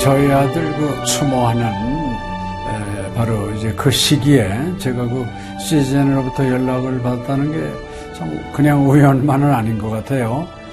저희 0.00 0.30
아들 0.32 0.72
그 0.76 1.04
추모하는 1.04 1.64
에, 1.64 3.14
바로 3.14 3.50
이제 3.50 3.72
그 3.74 3.90
시기에 3.90 4.48
제가 4.78 5.02
그 5.02 5.26
시즌으로부터 5.60 6.48
연락을 6.48 7.02
받았다는 7.02 7.52
게 7.52 7.88
참 8.18 8.52
그냥 8.52 8.84
우연만은 8.90 9.54
아닌 9.54 9.78
것 9.78 9.90
같아요. 9.90 10.48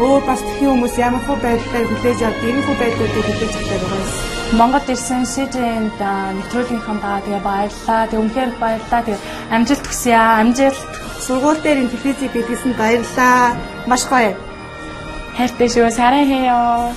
өөр 0.00 0.22
бас 0.28 0.40
тхэн 0.40 0.68
хүмүүс 0.70 0.94
ямар 1.06 1.22
хөө 1.26 1.38
байдлаар 1.44 1.86
хүлээж 1.90 2.20
авд 2.24 2.42
ийм 2.48 2.58
хөө 2.66 2.76
байдлуудыг 2.80 3.24
хүлээж 3.26 3.54
авдаг 3.58 3.80
байгаа 3.82 4.00
юм. 4.00 4.30
Монгол 4.58 4.86
ирсэн 4.94 5.22
СЖН-д 5.32 6.02
нэвтрүүлгийнхаа 6.36 6.96
даа 7.02 7.18
тэгээ 7.22 7.42
баярлаа. 7.46 8.02
Тэг 8.10 8.18
үнхээр 8.22 8.50
баярлаа. 8.62 9.02
Тэг 9.06 9.18
амжилт 9.54 9.84
хүсье 9.86 10.14
аа. 10.18 10.42
Амжилт. 10.42 10.90
Сургууль 11.24 11.62
дээр 11.62 11.82
ин 11.82 11.90
телевизийг 11.92 12.32
бидлсэн 12.34 12.72
баярлаа. 12.74 13.54
Маш 13.86 14.02
гоё. 14.10 14.34
хайртай 15.36 15.68
шүү. 15.70 15.90
사랑해요. 15.90 16.90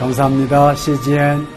감사합니다. 0.00 0.74
CGN. 0.74 1.55